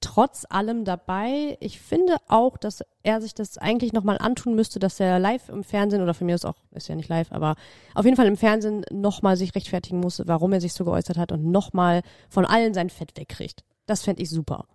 trotz 0.00 0.46
allem 0.48 0.84
dabei. 0.84 1.56
Ich 1.60 1.80
finde 1.80 2.16
auch, 2.28 2.56
dass 2.56 2.82
er 3.02 3.20
sich 3.20 3.34
das 3.34 3.58
eigentlich 3.58 3.92
nochmal 3.92 4.18
antun 4.18 4.54
müsste, 4.54 4.78
dass 4.78 5.00
er 5.00 5.18
live 5.18 5.48
im 5.48 5.64
Fernsehen 5.64 6.02
oder 6.02 6.14
von 6.14 6.26
mir 6.26 6.34
ist 6.34 6.46
auch, 6.46 6.56
ist 6.72 6.88
ja 6.88 6.94
nicht 6.94 7.08
live, 7.08 7.32
aber 7.32 7.56
auf 7.94 8.04
jeden 8.04 8.16
Fall 8.16 8.26
im 8.26 8.36
Fernsehen 8.36 8.84
nochmal 8.90 9.36
sich 9.36 9.54
rechtfertigen 9.54 10.00
muss, 10.00 10.22
warum 10.26 10.52
er 10.52 10.60
sich 10.60 10.72
so 10.72 10.84
geäußert 10.84 11.18
hat 11.18 11.32
und 11.32 11.50
nochmal 11.50 12.02
von 12.28 12.44
allen 12.44 12.74
sein 12.74 12.90
Fett 12.90 13.16
wegkriegt. 13.16 13.64
Das 13.86 14.02
fände 14.02 14.22
ich 14.22 14.30
super. 14.30 14.66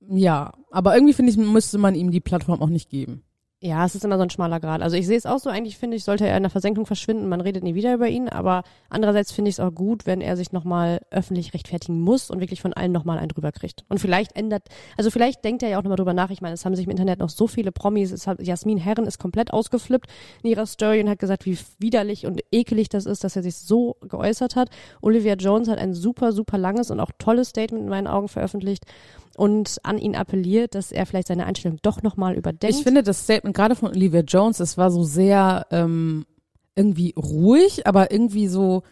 Ja, 0.00 0.52
aber 0.70 0.94
irgendwie 0.94 1.14
finde 1.14 1.32
ich, 1.32 1.36
müsste 1.38 1.78
man 1.78 1.94
ihm 1.94 2.10
die 2.10 2.20
Plattform 2.20 2.62
auch 2.62 2.68
nicht 2.68 2.88
geben. 2.88 3.24
Ja, 3.60 3.84
es 3.84 3.96
ist 3.96 4.04
immer 4.04 4.18
so 4.18 4.22
ein 4.22 4.30
schmaler 4.30 4.60
Grad. 4.60 4.82
Also 4.82 4.94
ich 4.96 5.08
sehe 5.08 5.16
es 5.16 5.26
auch 5.26 5.40
so, 5.40 5.50
eigentlich 5.50 5.78
finde 5.78 5.96
ich, 5.96 6.04
sollte 6.04 6.24
er 6.24 6.36
in 6.36 6.44
der 6.44 6.50
Versenkung 6.50 6.86
verschwinden, 6.86 7.28
man 7.28 7.40
redet 7.40 7.64
nie 7.64 7.74
wieder 7.74 7.92
über 7.92 8.06
ihn, 8.06 8.28
aber 8.28 8.62
andererseits 8.88 9.32
finde 9.32 9.48
ich 9.48 9.56
es 9.56 9.60
auch 9.60 9.74
gut, 9.74 10.06
wenn 10.06 10.20
er 10.20 10.36
sich 10.36 10.52
nochmal 10.52 11.00
öffentlich 11.10 11.54
rechtfertigen 11.54 12.00
muss 12.00 12.30
und 12.30 12.38
wirklich 12.38 12.60
von 12.60 12.72
allen 12.72 12.92
nochmal 12.92 13.18
einen 13.18 13.30
drüber 13.30 13.50
kriegt. 13.50 13.84
Und 13.88 13.98
vielleicht 13.98 14.36
ändert, 14.36 14.68
also 14.96 15.10
vielleicht 15.10 15.44
denkt 15.44 15.64
er 15.64 15.70
ja 15.70 15.78
auch 15.80 15.82
nochmal 15.82 15.96
drüber 15.96 16.14
nach. 16.14 16.30
Ich 16.30 16.40
meine, 16.40 16.54
es 16.54 16.64
haben 16.64 16.76
sich 16.76 16.84
im 16.84 16.92
Internet 16.92 17.18
noch 17.18 17.30
so 17.30 17.48
viele 17.48 17.72
Promis, 17.72 18.12
es 18.12 18.28
hat, 18.28 18.40
Jasmin 18.40 18.78
Herren 18.78 19.06
ist 19.06 19.18
komplett 19.18 19.52
ausgeflippt 19.52 20.08
in 20.44 20.50
ihrer 20.50 20.66
Story 20.66 21.00
und 21.00 21.08
hat 21.08 21.18
gesagt, 21.18 21.44
wie 21.44 21.58
widerlich 21.80 22.26
und 22.26 22.40
ekelig 22.52 22.90
das 22.90 23.06
ist, 23.06 23.24
dass 23.24 23.34
er 23.34 23.42
sich 23.42 23.56
so 23.56 23.96
geäußert 24.02 24.54
hat. 24.54 24.70
Olivia 25.00 25.34
Jones 25.34 25.66
hat 25.66 25.78
ein 25.80 25.94
super, 25.94 26.30
super 26.30 26.58
langes 26.58 26.92
und 26.92 27.00
auch 27.00 27.10
tolles 27.18 27.48
Statement 27.48 27.82
in 27.82 27.90
meinen 27.90 28.06
Augen 28.06 28.28
veröffentlicht 28.28 28.84
und 29.38 29.78
an 29.84 29.98
ihn 29.98 30.16
appelliert, 30.16 30.74
dass 30.74 30.90
er 30.90 31.06
vielleicht 31.06 31.28
seine 31.28 31.46
Einstellung 31.46 31.78
doch 31.82 32.02
nochmal 32.02 32.34
überdenkt. 32.34 32.76
Ich 32.76 32.82
finde 32.82 33.04
das 33.04 33.22
Statement 33.22 33.56
gerade 33.56 33.76
von 33.76 33.90
Olivia 33.90 34.22
Jones, 34.22 34.58
es 34.58 34.76
war 34.76 34.90
so 34.90 35.04
sehr 35.04 35.66
ähm, 35.70 36.26
irgendwie 36.74 37.14
ruhig, 37.16 37.86
aber 37.86 38.10
irgendwie 38.10 38.48
so 38.48 38.82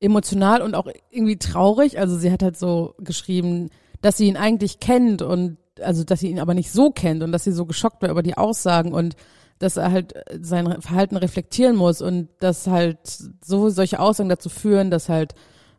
emotional 0.00 0.60
und 0.60 0.74
auch 0.74 0.88
irgendwie 1.10 1.38
traurig. 1.38 1.98
Also 1.98 2.18
sie 2.18 2.30
hat 2.30 2.42
halt 2.42 2.58
so 2.58 2.94
geschrieben, 2.98 3.70
dass 4.02 4.18
sie 4.18 4.26
ihn 4.28 4.36
eigentlich 4.36 4.78
kennt 4.78 5.22
und 5.22 5.56
also 5.80 6.04
dass 6.04 6.20
sie 6.20 6.28
ihn 6.28 6.38
aber 6.38 6.52
nicht 6.52 6.70
so 6.70 6.90
kennt 6.90 7.22
und 7.22 7.32
dass 7.32 7.44
sie 7.44 7.52
so 7.52 7.64
geschockt 7.64 8.02
war 8.02 8.10
über 8.10 8.22
die 8.22 8.36
Aussagen 8.36 8.92
und 8.92 9.16
dass 9.58 9.78
er 9.78 9.90
halt 9.90 10.12
sein 10.38 10.82
Verhalten 10.82 11.16
reflektieren 11.16 11.76
muss 11.76 12.02
und 12.02 12.28
dass 12.40 12.66
halt 12.66 12.98
so 13.42 13.70
solche 13.70 14.00
Aussagen 14.00 14.28
dazu 14.28 14.50
führen, 14.50 14.90
dass 14.90 15.08
halt 15.08 15.34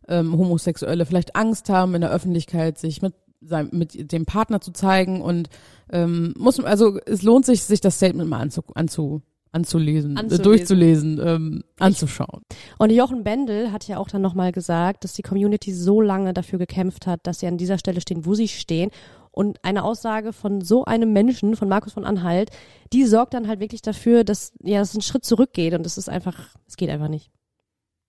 ähm, 0.07 0.35
Homosexuelle 0.35 1.05
vielleicht 1.05 1.35
Angst 1.35 1.69
haben, 1.69 1.93
in 1.93 2.01
der 2.01 2.11
Öffentlichkeit 2.11 2.79
sich 2.79 3.03
mit 3.03 3.13
sein, 3.41 3.69
mit 3.71 4.11
dem 4.11 4.25
Partner 4.25 4.61
zu 4.61 4.71
zeigen 4.71 5.21
und 5.21 5.49
ähm, 5.89 6.33
muss 6.37 6.59
also 6.59 6.99
es 7.05 7.21
lohnt 7.21 7.45
sich, 7.45 7.63
sich 7.63 7.81
das 7.81 7.95
Statement 7.97 8.29
mal 8.29 8.39
anzu, 8.39 8.63
anzu, 8.73 9.21
anzulesen, 9.55 10.17
Anzulesen. 10.17 10.39
Äh, 10.39 10.43
durchzulesen, 10.43 11.21
ähm, 11.23 11.63
anzuschauen. 11.79 12.41
Und 12.77 12.91
Jochen 12.91 13.23
Bendel 13.23 13.71
hat 13.71 13.87
ja 13.87 13.97
auch 13.97 14.09
dann 14.09 14.21
nochmal 14.21 14.51
gesagt, 14.51 15.03
dass 15.03 15.13
die 15.13 15.21
Community 15.21 15.73
so 15.73 16.01
lange 16.01 16.33
dafür 16.33 16.59
gekämpft 16.59 17.07
hat, 17.07 17.21
dass 17.23 17.39
sie 17.39 17.47
an 17.47 17.57
dieser 17.57 17.77
Stelle 17.77 18.01
stehen, 18.01 18.25
wo 18.25 18.35
sie 18.35 18.47
stehen. 18.47 18.91
Und 19.31 19.63
eine 19.63 19.83
Aussage 19.83 20.33
von 20.33 20.61
so 20.61 20.85
einem 20.85 21.11
Menschen, 21.11 21.55
von 21.55 21.67
Markus 21.67 21.93
von 21.93 22.05
Anhalt, 22.05 22.51
die 22.93 23.05
sorgt 23.05 23.33
dann 23.33 23.47
halt 23.47 23.59
wirklich 23.59 23.81
dafür, 23.81 24.23
dass 24.23 24.53
ja, 24.61 24.81
es 24.81 24.93
einen 24.93 25.01
Schritt 25.01 25.25
zurückgeht 25.25 25.73
und 25.73 25.85
es 25.85 25.97
ist 25.97 26.09
einfach, 26.09 26.55
es 26.67 26.77
geht 26.77 26.89
einfach 26.89 27.09
nicht. 27.09 27.31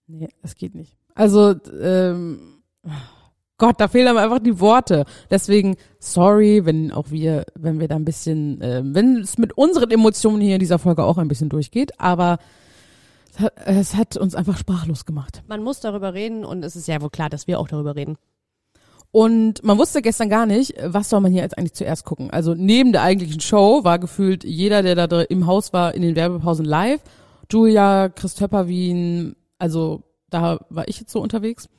Nee, 0.06 0.28
das 0.42 0.54
geht 0.54 0.74
nicht. 0.74 0.96
Also, 1.14 1.54
ähm, 1.80 2.62
Gott, 3.58 3.80
da 3.80 3.88
fehlen 3.88 4.08
einem 4.08 4.18
einfach 4.18 4.38
die 4.38 4.60
Worte. 4.60 5.06
Deswegen, 5.30 5.76
sorry, 5.98 6.66
wenn 6.66 6.92
auch 6.92 7.10
wir, 7.10 7.46
wenn 7.54 7.80
wir 7.80 7.88
da 7.88 7.96
ein 7.96 8.04
bisschen, 8.04 8.60
äh, 8.60 8.82
wenn 8.84 9.16
es 9.16 9.38
mit 9.38 9.56
unseren 9.56 9.90
Emotionen 9.90 10.40
hier 10.42 10.54
in 10.54 10.60
dieser 10.60 10.78
Folge 10.78 11.04
auch 11.04 11.16
ein 11.16 11.28
bisschen 11.28 11.48
durchgeht, 11.48 11.98
aber 11.98 12.38
es 13.32 13.40
hat, 13.40 13.52
es 13.64 13.94
hat 13.94 14.16
uns 14.16 14.34
einfach 14.34 14.58
sprachlos 14.58 15.06
gemacht. 15.06 15.42
Man 15.48 15.62
muss 15.62 15.80
darüber 15.80 16.12
reden 16.12 16.44
und 16.44 16.64
es 16.64 16.76
ist 16.76 16.86
ja 16.88 17.00
wohl 17.00 17.10
klar, 17.10 17.30
dass 17.30 17.46
wir 17.46 17.58
auch 17.58 17.68
darüber 17.68 17.96
reden. 17.96 18.16
Und 19.10 19.64
man 19.64 19.78
wusste 19.78 20.02
gestern 20.02 20.28
gar 20.28 20.44
nicht, 20.44 20.74
was 20.82 21.08
soll 21.08 21.20
man 21.20 21.32
hier 21.32 21.40
jetzt 21.40 21.56
eigentlich 21.56 21.72
zuerst 21.72 22.04
gucken. 22.04 22.30
Also 22.30 22.54
neben 22.54 22.92
der 22.92 23.02
eigentlichen 23.02 23.40
Show 23.40 23.82
war 23.82 23.98
gefühlt 23.98 24.44
jeder, 24.44 24.82
der 24.82 25.06
da 25.06 25.22
im 25.22 25.46
Haus 25.46 25.72
war, 25.72 25.94
in 25.94 26.02
den 26.02 26.16
Werbepausen 26.16 26.66
live. 26.66 27.00
Julia, 27.50 28.10
Chris 28.10 28.34
Töpperwien, 28.34 29.36
also 29.58 30.02
da 30.28 30.58
war 30.68 30.88
ich 30.88 31.00
jetzt 31.00 31.12
so 31.12 31.20
unterwegs. 31.20 31.70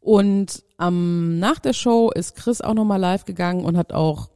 Und 0.00 0.62
ähm, 0.80 1.38
nach 1.38 1.58
der 1.58 1.72
Show 1.72 2.10
ist 2.10 2.36
Chris 2.36 2.60
auch 2.60 2.74
nochmal 2.74 3.00
live 3.00 3.24
gegangen 3.24 3.64
und 3.64 3.76
hat 3.76 3.92
auch 3.92 4.30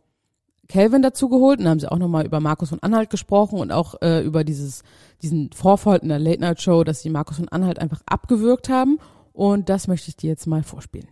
Calvin 0.69 1.03
dazu 1.03 1.29
geholt. 1.29 1.59
Und 1.59 1.65
dann 1.65 1.73
haben 1.73 1.81
sie 1.81 1.91
auch 1.91 1.99
nochmal 1.99 2.27
über 2.27 2.41
Markus 2.41 2.71
von 2.71 2.83
Anhalt 2.83 3.11
gesprochen 3.11 3.59
und 3.59 3.73
auch 3.73 4.01
äh, 4.03 4.23
über 4.23 4.45
dieses, 4.45 4.83
diesen 5.23 5.53
Vorfall 5.53 5.99
in 5.99 6.09
der 6.09 6.19
Late 6.19 6.41
Night 6.41 6.61
Show, 6.61 6.85
dass 6.85 7.03
sie 7.03 7.11
Markus 7.11 7.37
von 7.37 7.49
Anhalt 7.49 7.79
einfach 7.79 8.01
abgewürgt 8.07 8.69
haben. 8.69 8.99
Und 9.33 9.69
das 9.69 9.89
möchte 9.89 10.09
ich 10.09 10.17
dir 10.17 10.31
jetzt 10.31 10.47
mal 10.47 10.63
vorspielen. 10.63 11.09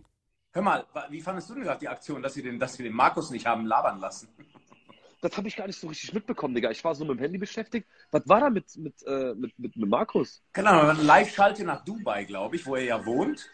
Hör 0.53 0.61
mal, 0.61 0.85
wie 1.09 1.21
fandest 1.21 1.49
du 1.49 1.53
denn 1.53 1.63
gerade 1.63 1.79
die 1.79 1.87
Aktion, 1.87 2.21
dass, 2.21 2.33
sie 2.33 2.43
den, 2.43 2.59
dass 2.59 2.77
wir 2.77 2.83
den 2.83 2.95
Markus 2.95 3.31
nicht 3.31 3.45
haben 3.45 3.65
labern 3.65 3.99
lassen? 3.99 4.27
Das 5.23 5.37
habe 5.37 5.47
ich 5.47 5.55
gar 5.55 5.67
nicht 5.67 5.79
so 5.79 5.87
richtig 5.87 6.15
mitbekommen, 6.15 6.55
Digga. 6.55 6.71
Ich 6.71 6.83
war 6.83 6.95
so 6.95 7.05
mit 7.05 7.19
dem 7.19 7.21
Handy 7.21 7.37
beschäftigt. 7.37 7.87
Was 8.09 8.27
war 8.27 8.39
da 8.39 8.49
mit, 8.49 8.75
mit, 8.75 9.03
äh, 9.05 9.35
mit, 9.35 9.57
mit, 9.59 9.77
mit 9.77 9.87
Markus? 9.87 10.41
Keine 10.51 10.69
Ahnung, 10.69 10.89
eine 10.89 11.03
Live-Schalte 11.03 11.63
nach 11.63 11.85
Dubai, 11.85 12.23
glaube 12.23 12.55
ich, 12.55 12.65
wo 12.65 12.75
er 12.75 12.83
ja 12.83 13.05
wohnt. 13.05 13.47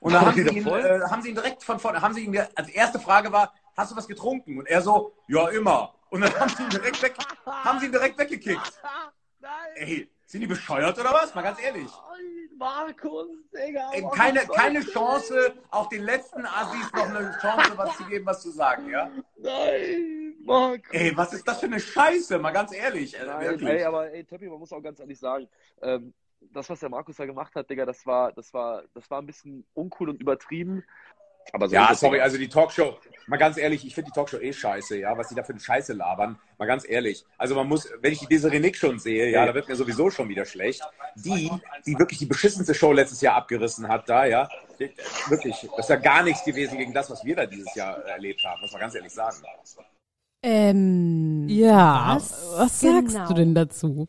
Und 0.00 0.12
dann 0.12 0.26
haben 0.26 0.34
sie, 0.34 0.42
ihn, 0.42 0.66
äh, 0.66 1.00
haben 1.10 1.22
sie 1.22 1.30
ihn 1.30 1.34
direkt 1.34 1.62
von 1.62 1.78
vorne, 1.78 2.00
haben 2.00 2.14
sie 2.14 2.24
ihn, 2.24 2.38
als 2.54 2.68
erste 2.68 2.98
Frage 2.98 3.32
war, 3.32 3.52
hast 3.76 3.92
du 3.92 3.96
was 3.96 4.06
getrunken? 4.06 4.58
Und 4.58 4.66
er 4.66 4.82
so, 4.82 5.14
ja, 5.28 5.48
immer. 5.48 5.94
Und 6.10 6.20
dann 6.20 6.34
haben 6.38 6.50
sie 6.50 6.62
ihn 6.62 6.70
direkt, 6.70 7.02
weg, 7.02 7.14
haben 7.44 7.80
sie 7.80 7.86
ihn 7.86 7.92
direkt 7.92 8.18
weggekickt. 8.18 8.80
Nein, 9.40 9.50
Ey, 9.76 10.10
sind 10.26 10.40
die 10.40 10.46
bescheuert 10.46 10.98
oder 10.98 11.12
was? 11.12 11.34
Mal 11.34 11.42
ganz 11.42 11.60
ehrlich. 11.62 11.90
Markus, 12.58 13.28
Digga. 13.52 13.90
Ey, 13.92 14.04
keine, 14.14 14.40
keine? 14.46 14.80
Chance, 14.80 15.54
auch 15.70 15.88
den 15.88 16.02
letzten 16.02 16.46
Assis 16.46 16.92
noch 16.92 17.08
eine 17.08 17.36
Chance, 17.40 17.72
was 17.76 17.96
zu 17.96 18.04
geben, 18.04 18.26
was 18.26 18.42
zu 18.42 18.50
sagen, 18.50 18.88
ja? 18.88 19.10
Nein, 19.36 20.36
Markus. 20.40 20.90
Ey, 20.92 21.16
was 21.16 21.32
ist 21.32 21.46
das 21.46 21.60
für 21.60 21.66
eine 21.66 21.80
Scheiße? 21.80 22.38
Mal 22.38 22.52
ganz 22.52 22.72
ehrlich. 22.72 23.16
Nein, 23.24 23.60
ey, 23.60 23.84
aber 23.84 24.10
ey, 24.10 24.24
Töppi, 24.24 24.48
man 24.48 24.58
muss 24.58 24.72
auch 24.72 24.80
ganz 24.80 25.00
ehrlich 25.00 25.18
sagen, 25.18 25.48
ähm, 25.82 26.14
das, 26.52 26.70
was 26.70 26.80
der 26.80 26.88
Markus 26.88 27.16
da 27.16 27.26
gemacht 27.26 27.54
hat, 27.54 27.68
Digga, 27.70 27.86
das 27.86 28.04
war, 28.06 28.32
das 28.32 28.52
war, 28.54 28.84
das 28.94 29.10
war 29.10 29.20
ein 29.20 29.26
bisschen 29.26 29.64
uncool 29.74 30.10
und 30.10 30.20
übertrieben. 30.20 30.84
Aber 31.52 31.68
so 31.68 31.74
Ja, 31.74 31.94
sorry, 31.94 32.20
also 32.20 32.38
die 32.38 32.48
Talkshow, 32.48 32.98
mal 33.26 33.36
ganz 33.36 33.56
ehrlich, 33.56 33.86
ich 33.86 33.94
finde 33.94 34.10
die 34.10 34.14
Talkshow 34.14 34.38
eh 34.38 34.52
scheiße, 34.52 34.98
ja, 34.98 35.16
was 35.16 35.28
die 35.28 35.34
da 35.34 35.42
für 35.42 35.52
eine 35.52 35.60
Scheiße 35.60 35.92
labern, 35.92 36.38
mal 36.58 36.66
ganz 36.66 36.88
ehrlich. 36.88 37.24
Also 37.38 37.54
man 37.54 37.68
muss, 37.68 37.88
wenn 38.00 38.12
ich 38.12 38.18
die 38.18 38.26
Desiree 38.26 38.58
Nick 38.58 38.76
schon 38.76 38.98
sehe, 38.98 39.30
ja, 39.30 39.46
da 39.46 39.54
wird 39.54 39.68
mir 39.68 39.76
sowieso 39.76 40.10
schon 40.10 40.28
wieder 40.28 40.44
schlecht. 40.44 40.82
Die, 41.14 41.50
die 41.86 41.98
wirklich 41.98 42.18
die 42.18 42.26
beschissenste 42.26 42.74
Show 42.74 42.92
letztes 42.92 43.20
Jahr 43.20 43.36
abgerissen 43.36 43.88
hat 43.88 44.08
da, 44.08 44.26
ja, 44.26 44.48
wirklich, 45.28 45.68
das 45.76 45.86
ist 45.86 45.88
ja 45.88 45.96
gar 45.96 46.22
nichts 46.22 46.44
gewesen 46.44 46.78
gegen 46.78 46.92
das, 46.92 47.10
was 47.10 47.24
wir 47.24 47.36
da 47.36 47.46
dieses 47.46 47.74
Jahr 47.74 47.98
erlebt 48.04 48.42
haben, 48.44 48.60
muss 48.60 48.72
man 48.72 48.80
ganz 48.80 48.94
ehrlich 48.94 49.12
sagen. 49.12 49.36
Ähm, 50.42 51.46
Ja, 51.48 52.14
was, 52.16 52.32
was, 52.56 52.80
sagst 52.80 53.14
genau? 53.14 53.28
du 53.28 53.34
denn 53.34 53.54
dazu? 53.54 54.08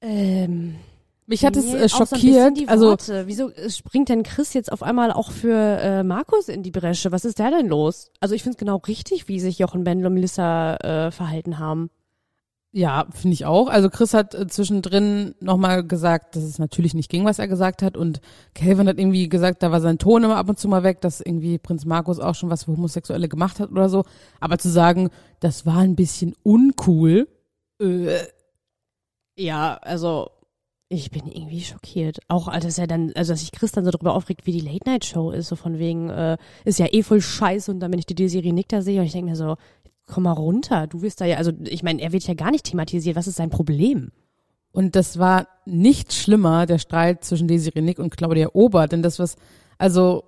Ähm, 0.00 0.78
Mich 1.28 1.44
hat 1.44 1.56
es 1.56 1.66
mir 1.66 1.76
äh, 1.78 1.88
so 1.88 2.06
schockiert. 2.06 2.56
die 2.56 2.68
also. 2.68 2.96
Wieso 3.26 3.50
äh, 3.50 3.68
springt 3.68 4.08
denn 4.08 4.22
Chris 4.22 4.54
jetzt 4.54 4.72
auf 4.72 4.82
einmal 4.82 5.12
auch 5.12 5.30
für 5.30 5.54
äh, 5.54 6.02
Markus 6.02 6.48
in 6.48 6.62
die 6.62 6.70
Bresche? 6.70 7.12
Was 7.12 7.26
ist 7.26 7.38
da 7.38 7.50
denn 7.50 7.66
los? 7.66 8.10
Also 8.18 8.34
ich 8.34 8.42
finde 8.42 8.54
es 8.54 8.58
genau 8.58 8.76
richtig, 8.76 9.28
wie 9.28 9.38
sich 9.38 9.58
Jochen 9.58 9.84
Bendel 9.84 10.06
und 10.06 10.14
Melissa 10.14 10.76
äh, 10.76 11.10
verhalten 11.10 11.58
haben. 11.58 11.90
Ja, 12.72 13.06
finde 13.12 13.34
ich 13.34 13.44
auch. 13.44 13.68
Also 13.68 13.90
Chris 13.90 14.14
hat 14.14 14.34
äh, 14.34 14.46
zwischendrin 14.46 15.34
nochmal 15.40 15.84
gesagt, 15.86 16.34
dass 16.34 16.44
es 16.44 16.58
natürlich 16.58 16.94
nicht 16.94 17.10
ging, 17.10 17.26
was 17.26 17.38
er 17.38 17.46
gesagt 17.46 17.82
hat. 17.82 17.98
Und 17.98 18.22
Calvin 18.54 18.88
hat 18.88 18.98
irgendwie 18.98 19.28
gesagt, 19.28 19.62
da 19.62 19.70
war 19.70 19.82
sein 19.82 19.98
Ton 19.98 20.24
immer 20.24 20.36
ab 20.36 20.48
und 20.48 20.58
zu 20.58 20.66
mal 20.66 20.82
weg, 20.82 21.02
dass 21.02 21.20
irgendwie 21.20 21.58
Prinz 21.58 21.84
Markus 21.84 22.20
auch 22.20 22.34
schon 22.34 22.48
was 22.48 22.64
für 22.64 22.72
Homosexuelle 22.72 23.28
gemacht 23.28 23.60
hat 23.60 23.70
oder 23.70 23.90
so. 23.90 24.04
Aber 24.40 24.56
zu 24.56 24.70
sagen, 24.70 25.10
das 25.40 25.66
war 25.66 25.78
ein 25.78 25.94
bisschen 25.94 26.34
uncool, 26.42 27.28
äh, 27.80 28.16
Ja, 29.36 29.78
also 29.82 30.30
ich 30.88 31.10
bin 31.10 31.26
irgendwie 31.26 31.60
schockiert. 31.60 32.18
Auch 32.28 32.48
als 32.48 32.78
er 32.78 32.86
dann, 32.86 33.12
also 33.14 33.32
dass 33.32 33.40
sich 33.40 33.52
Chris 33.52 33.72
dann 33.72 33.84
so 33.84 33.90
darüber 33.90 34.14
aufregt, 34.14 34.46
wie 34.46 34.52
die 34.52 34.60
Late 34.60 34.88
Night 34.88 35.04
Show 35.04 35.30
ist, 35.30 35.48
so 35.48 35.56
von 35.56 35.78
wegen, 35.78 36.08
äh, 36.08 36.38
ist 36.64 36.78
ja 36.78 36.86
eh 36.90 37.02
voll 37.02 37.20
scheiße 37.20 37.70
und 37.70 37.80
dann 37.80 37.92
wenn 37.92 37.98
ich 37.98 38.06
die 38.06 38.14
Desiree 38.14 38.52
Nick 38.52 38.68
da 38.68 38.80
sehe 38.80 39.00
und 39.00 39.06
ich 39.06 39.12
denke 39.12 39.30
mir 39.30 39.36
so, 39.36 39.56
komm 40.06 40.24
mal 40.24 40.32
runter, 40.32 40.86
du 40.86 41.02
wirst 41.02 41.20
da 41.20 41.26
ja, 41.26 41.36
also 41.36 41.52
ich 41.64 41.82
meine, 41.82 42.00
er 42.00 42.12
wird 42.12 42.26
ja 42.26 42.34
gar 42.34 42.50
nicht 42.50 42.64
thematisiert, 42.64 43.16
was 43.16 43.26
ist 43.26 43.36
sein 43.36 43.50
Problem? 43.50 44.10
Und 44.72 44.96
das 44.96 45.18
war 45.18 45.48
nicht 45.66 46.12
schlimmer, 46.12 46.66
der 46.66 46.78
Streit 46.78 47.24
zwischen 47.24 47.48
Desiree 47.48 47.82
Nick 47.82 47.98
und 47.98 48.16
Claudia 48.16 48.48
Ober, 48.54 48.86
denn 48.86 49.02
das 49.02 49.18
was, 49.18 49.36
also, 49.76 50.24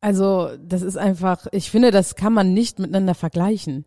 also, 0.00 0.50
das 0.58 0.82
ist 0.82 0.96
einfach, 0.96 1.46
ich 1.52 1.70
finde, 1.70 1.90
das 1.90 2.14
kann 2.14 2.32
man 2.32 2.54
nicht 2.54 2.78
miteinander 2.78 3.14
vergleichen. 3.14 3.84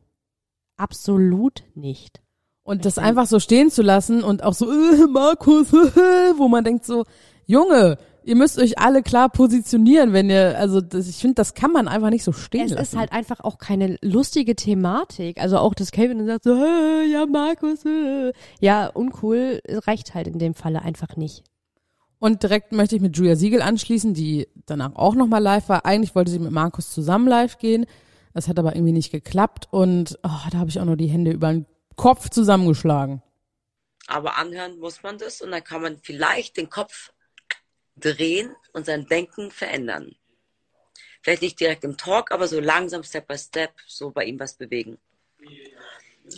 Absolut 0.76 1.64
nicht. 1.74 2.22
Und 2.64 2.86
das 2.86 2.98
Mhm. 2.98 3.04
einfach 3.04 3.26
so 3.28 3.40
stehen 3.40 3.72
zu 3.72 3.82
lassen 3.82 4.24
und 4.24 4.44
auch 4.44 4.54
so, 4.54 4.72
äh, 4.72 5.08
Markus, 5.10 5.72
wo 6.38 6.48
man 6.48 6.64
denkt 6.64 6.86
so, 6.86 7.06
Junge, 7.48 7.98
ihr 8.24 8.36
müsst 8.36 8.60
euch 8.60 8.78
alle 8.78 9.02
klar 9.02 9.30
positionieren, 9.30 10.14
wenn 10.14 10.30
ihr, 10.30 10.58
also 10.58 10.80
das, 10.80 11.08
ich 11.10 11.18
finde, 11.18 11.36
das 11.36 11.54
kann 11.56 11.72
man 11.72 11.88
einfach 11.88 12.12
nicht 12.12 12.24
so 12.24 12.32
stehen 12.32 12.66
Es 12.66 12.72
lassen. 12.72 12.82
ist 12.84 12.96
halt 12.98 13.12
einfach 13.12 13.40
auch 13.40 13.58
keine 13.58 13.98
lustige 14.04 14.56
Thematik. 14.56 15.42
Also 15.42 15.58
auch, 15.58 15.74
dass 15.74 15.92
Calvin 15.92 16.20
dann 16.20 16.28
sagt 16.28 16.44
so, 16.44 16.54
äh, 16.54 17.06
ja, 17.12 17.26
Markus, 17.26 17.84
äh. 17.86 18.32
ja, 18.60 18.88
uncool, 18.88 19.60
reicht 19.68 20.14
halt 20.14 20.28
in 20.28 20.38
dem 20.38 20.54
Falle 20.54 20.82
einfach 20.84 21.18
nicht. 21.18 21.44
Und 22.20 22.44
direkt 22.44 22.72
möchte 22.72 22.96
ich 22.96 23.02
mit 23.02 23.18
Julia 23.18 23.36
Siegel 23.36 23.64
anschließen, 23.64 24.14
die 24.14 24.48
danach 24.68 24.96
auch 24.96 25.16
nochmal 25.16 25.42
live 25.42 25.68
war. 25.70 25.86
Eigentlich 25.88 26.14
wollte 26.14 26.30
sie 26.30 26.38
mit 26.38 26.52
Markus 26.52 26.92
zusammen 26.92 27.28
live 27.28 27.58
gehen. 27.58 27.88
Das 28.36 28.48
hat 28.48 28.60
aber 28.60 28.76
irgendwie 28.76 28.94
nicht 28.94 29.12
geklappt 29.12 29.68
und 29.72 30.20
oh, 30.24 30.30
da 30.52 30.60
habe 30.60 30.70
ich 30.70 30.80
auch 30.80 30.86
nur 30.86 30.96
die 30.96 31.08
Hände 31.08 31.32
über 31.32 31.52
den 31.52 31.66
Kopf 32.02 32.30
zusammengeschlagen. 32.30 33.22
Aber 34.08 34.38
anhören 34.38 34.80
muss 34.80 35.04
man 35.04 35.20
das 35.20 35.40
und 35.40 35.52
dann 35.52 35.64
kann 35.64 35.84
man 35.84 36.00
vielleicht 36.00 36.58
den 36.58 36.68
Kopf 36.68 37.14
drehen 37.96 38.56
und 38.74 38.88
sein 38.88 39.06
Denken 39.06 39.52
verändern. 39.52 40.16
Vielleicht 41.22 41.44
nicht 41.44 41.60
direkt 41.60 41.84
im 41.84 41.98
Talk, 41.98 42.32
aber 42.32 42.48
so 42.48 42.60
langsam, 42.60 43.04
Step 43.04 43.28
by 43.28 43.38
Step, 43.38 43.74
so 43.86 44.10
bei 44.10 44.24
ihm 44.24 44.40
was 44.40 44.56
bewegen. 44.56 44.98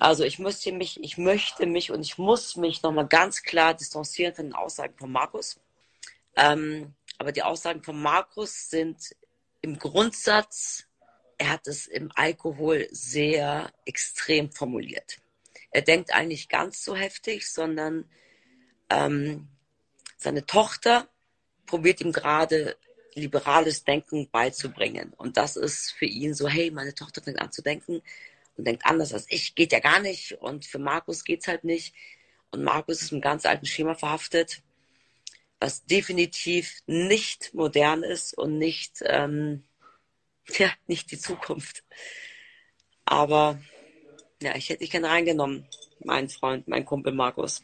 Also 0.02 0.26
ich 0.26 0.38
möchte 0.38 0.74
mich, 0.74 1.02
ich 1.02 1.18
möchte 1.18 1.66
mich 1.66 1.92
und 1.92 2.02
ich 2.02 2.18
muss 2.18 2.58
mich 2.58 2.84
nochmal 2.84 3.08
ganz 3.08 3.42
klar 3.42 3.74
distanzieren 3.74 4.36
von 4.36 4.48
den 4.48 4.56
Aussagen 4.56 4.98
von 4.98 5.14
Markus. 5.14 5.62
Ähm, 6.36 6.94
aber 7.20 7.32
die 7.32 7.44
Aussagen 7.44 7.82
von 7.84 8.02
Markus 8.02 8.70
sind 8.70 9.16
im 9.62 9.80
Grundsatz, 9.80 10.88
er 11.38 11.52
hat 11.52 11.68
es 11.68 11.88
im 11.88 12.12
Alkohol 12.16 12.90
sehr 12.92 13.72
extrem 13.86 14.52
formuliert. 14.52 15.23
Er 15.74 15.82
denkt 15.82 16.14
eigentlich 16.14 16.50
ganz 16.50 16.84
so 16.84 16.96
heftig, 16.96 17.52
sondern 17.52 18.06
ähm, 18.90 19.48
seine 20.18 20.46
Tochter 20.46 21.10
probiert 21.66 22.00
ihm 22.00 22.12
gerade 22.12 22.78
liberales 23.16 23.84
Denken 23.84 24.30
beizubringen. 24.32 25.14
Und 25.18 25.38
das 25.38 25.56
ist 25.56 25.92
für 25.92 26.06
ihn 26.06 26.34
so, 26.36 26.48
hey, 26.48 26.72
meine 26.72 26.94
Tochter 26.94 27.22
fängt 27.22 27.40
an 27.40 27.52
zu 27.52 27.62
denken 27.62 28.02
und 28.56 28.68
denkt 28.68 28.86
anders 28.86 29.14
als 29.14 29.26
ich, 29.30 29.56
geht 29.56 29.72
ja 29.72 29.80
gar 29.80 30.00
nicht. 30.00 30.34
Und 30.34 30.66
für 30.66 30.80
Markus 30.80 31.24
geht's 31.24 31.48
halt 31.48 31.64
nicht. 31.64 31.96
Und 32.52 32.64
Markus 32.64 33.02
ist 33.02 33.12
im 33.12 33.22
ganz 33.22 33.46
alten 33.46 33.66
Schema 33.66 33.96
verhaftet, 33.96 34.62
was 35.60 35.86
definitiv 35.86 36.82
nicht 36.86 37.54
modern 37.56 38.04
ist 38.04 38.38
und 38.38 38.60
nicht, 38.60 39.04
ähm, 39.06 39.64
ja, 40.58 40.72
nicht 40.86 41.10
die 41.10 41.20
Zukunft. 41.20 41.84
Aber 43.06 43.60
ja, 44.44 44.56
ich 44.56 44.70
hätte 44.70 44.80
dich 44.80 44.92
gerne 44.92 45.08
reingenommen, 45.10 45.66
mein 46.04 46.30
Freund, 46.30 46.68
mein 46.68 46.86
Kumpel 46.86 47.14
Markus. 47.14 47.62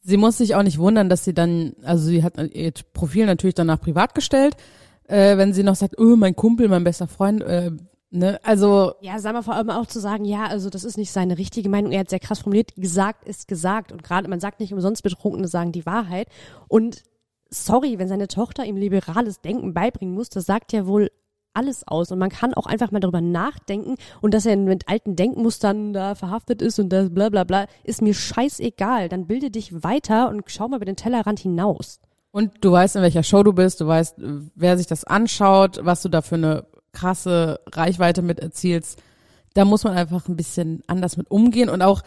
Sie 0.00 0.16
muss 0.16 0.38
sich 0.38 0.54
auch 0.54 0.62
nicht 0.62 0.78
wundern, 0.78 1.08
dass 1.08 1.24
sie 1.24 1.32
dann, 1.32 1.74
also 1.82 2.06
sie 2.06 2.24
hat 2.24 2.34
ihr 2.54 2.72
Profil 2.92 3.26
natürlich 3.26 3.54
danach 3.54 3.80
privat 3.80 4.14
gestellt, 4.14 4.56
äh, 5.04 5.36
wenn 5.36 5.52
sie 5.52 5.62
noch 5.62 5.76
sagt, 5.76 5.98
oh, 5.98 6.16
mein 6.16 6.34
Kumpel, 6.34 6.68
mein 6.68 6.82
bester 6.82 7.06
Freund, 7.06 7.42
äh, 7.42 7.70
ne, 8.10 8.40
also. 8.42 8.94
Ja, 9.00 9.20
sag 9.20 9.32
mal 9.32 9.42
vor 9.42 9.54
allem 9.54 9.70
auch 9.70 9.86
zu 9.86 10.00
sagen, 10.00 10.24
ja, 10.24 10.46
also 10.46 10.70
das 10.70 10.82
ist 10.82 10.98
nicht 10.98 11.12
seine 11.12 11.38
richtige 11.38 11.68
Meinung, 11.68 11.92
er 11.92 12.00
hat 12.00 12.10
sehr 12.10 12.18
krass 12.18 12.40
formuliert, 12.40 12.74
gesagt 12.76 13.24
ist 13.28 13.46
gesagt 13.46 13.92
und 13.92 14.02
gerade, 14.02 14.28
man 14.28 14.40
sagt 14.40 14.58
nicht 14.58 14.72
umsonst, 14.72 15.04
Betrunkene 15.04 15.46
sagen 15.46 15.70
die 15.70 15.86
Wahrheit 15.86 16.26
und 16.66 17.04
sorry, 17.48 17.98
wenn 17.98 18.08
seine 18.08 18.28
Tochter 18.28 18.64
ihm 18.64 18.76
liberales 18.76 19.40
Denken 19.40 19.74
beibringen 19.74 20.14
muss, 20.14 20.30
das 20.30 20.46
sagt 20.46 20.72
ja 20.72 20.86
wohl 20.86 21.10
alles 21.54 21.86
aus 21.86 22.10
und 22.10 22.18
man 22.18 22.30
kann 22.30 22.54
auch 22.54 22.66
einfach 22.66 22.90
mal 22.90 23.00
darüber 23.00 23.20
nachdenken 23.20 23.96
und 24.20 24.34
dass 24.34 24.46
er 24.46 24.56
mit 24.56 24.88
alten 24.88 25.16
Denkmustern 25.16 25.92
da 25.92 26.14
verhaftet 26.14 26.62
ist 26.62 26.78
und 26.78 26.88
das 26.90 27.12
bla 27.12 27.28
bla 27.28 27.44
bla, 27.44 27.66
ist 27.84 28.02
mir 28.02 28.14
scheißegal. 28.14 29.08
Dann 29.08 29.26
bilde 29.26 29.50
dich 29.50 29.82
weiter 29.82 30.28
und 30.28 30.44
schau 30.46 30.68
mal 30.68 30.76
über 30.76 30.84
den 30.84 30.96
Tellerrand 30.96 31.40
hinaus. 31.40 32.00
Und 32.30 32.52
du 32.62 32.72
weißt, 32.72 32.96
in 32.96 33.02
welcher 33.02 33.22
Show 33.22 33.42
du 33.42 33.52
bist, 33.52 33.80
du 33.80 33.86
weißt, 33.86 34.14
wer 34.54 34.78
sich 34.78 34.86
das 34.86 35.04
anschaut, 35.04 35.80
was 35.82 36.00
du 36.02 36.08
da 36.08 36.22
für 36.22 36.36
eine 36.36 36.66
krasse 36.92 37.60
Reichweite 37.70 38.22
mit 38.22 38.40
erzielst. 38.40 39.02
Da 39.54 39.66
muss 39.66 39.84
man 39.84 39.94
einfach 39.94 40.28
ein 40.28 40.36
bisschen 40.36 40.82
anders 40.86 41.18
mit 41.18 41.30
umgehen 41.30 41.68
und 41.68 41.82
auch, 41.82 42.02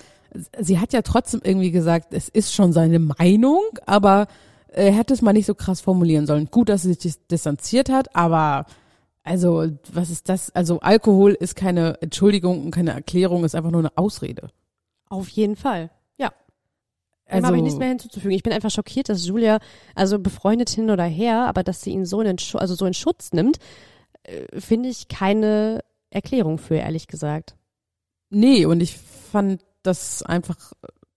sie 0.59 0.79
hat 0.79 0.93
ja 0.93 1.03
trotzdem 1.03 1.41
irgendwie 1.43 1.71
gesagt, 1.71 2.13
es 2.13 2.27
ist 2.29 2.53
schon 2.53 2.73
seine 2.73 2.97
Meinung, 2.97 3.61
aber 3.85 4.27
er 4.67 4.91
hätte 4.91 5.13
es 5.13 5.21
mal 5.21 5.33
nicht 5.33 5.45
so 5.45 5.53
krass 5.53 5.79
formulieren 5.79 6.25
sollen. 6.25 6.49
Gut, 6.49 6.69
dass 6.69 6.81
sie 6.81 6.93
sich 6.93 7.15
distanziert 7.27 7.89
hat, 7.89 8.15
aber 8.15 8.65
also, 9.25 9.67
was 9.91 10.11
ist 10.11 10.29
das? 10.29 10.51
Also, 10.51 10.79
Alkohol 10.79 11.33
ist 11.33 11.55
keine 11.55 11.99
Entschuldigung 12.01 12.63
und 12.65 12.71
keine 12.71 12.91
Erklärung, 12.91 13.43
ist 13.43 13.55
einfach 13.55 13.71
nur 13.71 13.81
eine 13.81 13.97
Ausrede. 13.97 14.49
Auf 15.09 15.27
jeden 15.29 15.55
Fall. 15.55 15.89
Ja. 16.17 16.29
Dem 16.29 17.33
Also, 17.33 17.47
habe 17.47 17.57
ich 17.57 17.63
nichts 17.63 17.79
mehr 17.79 17.89
hinzuzufügen. 17.89 18.35
Ich 18.35 18.43
bin 18.43 18.53
einfach 18.53 18.69
schockiert, 18.69 19.09
dass 19.09 19.25
Julia, 19.25 19.59
also 19.95 20.19
befreundet 20.19 20.69
hin 20.69 20.91
oder 20.91 21.05
her, 21.05 21.47
aber 21.47 21.63
dass 21.63 21.81
sie 21.81 21.89
ihn 21.89 22.05
so 22.05 22.21
in, 22.21 22.37
also 22.53 22.75
so 22.75 22.85
in 22.85 22.93
Schutz 22.93 23.33
nimmt, 23.33 23.57
äh, 24.23 24.59
finde 24.59 24.89
ich 24.89 25.07
keine 25.07 25.83
Erklärung 26.11 26.59
für, 26.59 26.75
ehrlich 26.75 27.07
gesagt. 27.07 27.55
nee, 28.29 28.65
und 28.65 28.79
ich 28.81 28.95
fand 28.95 29.61
das 29.83 30.21
einfach 30.23 30.71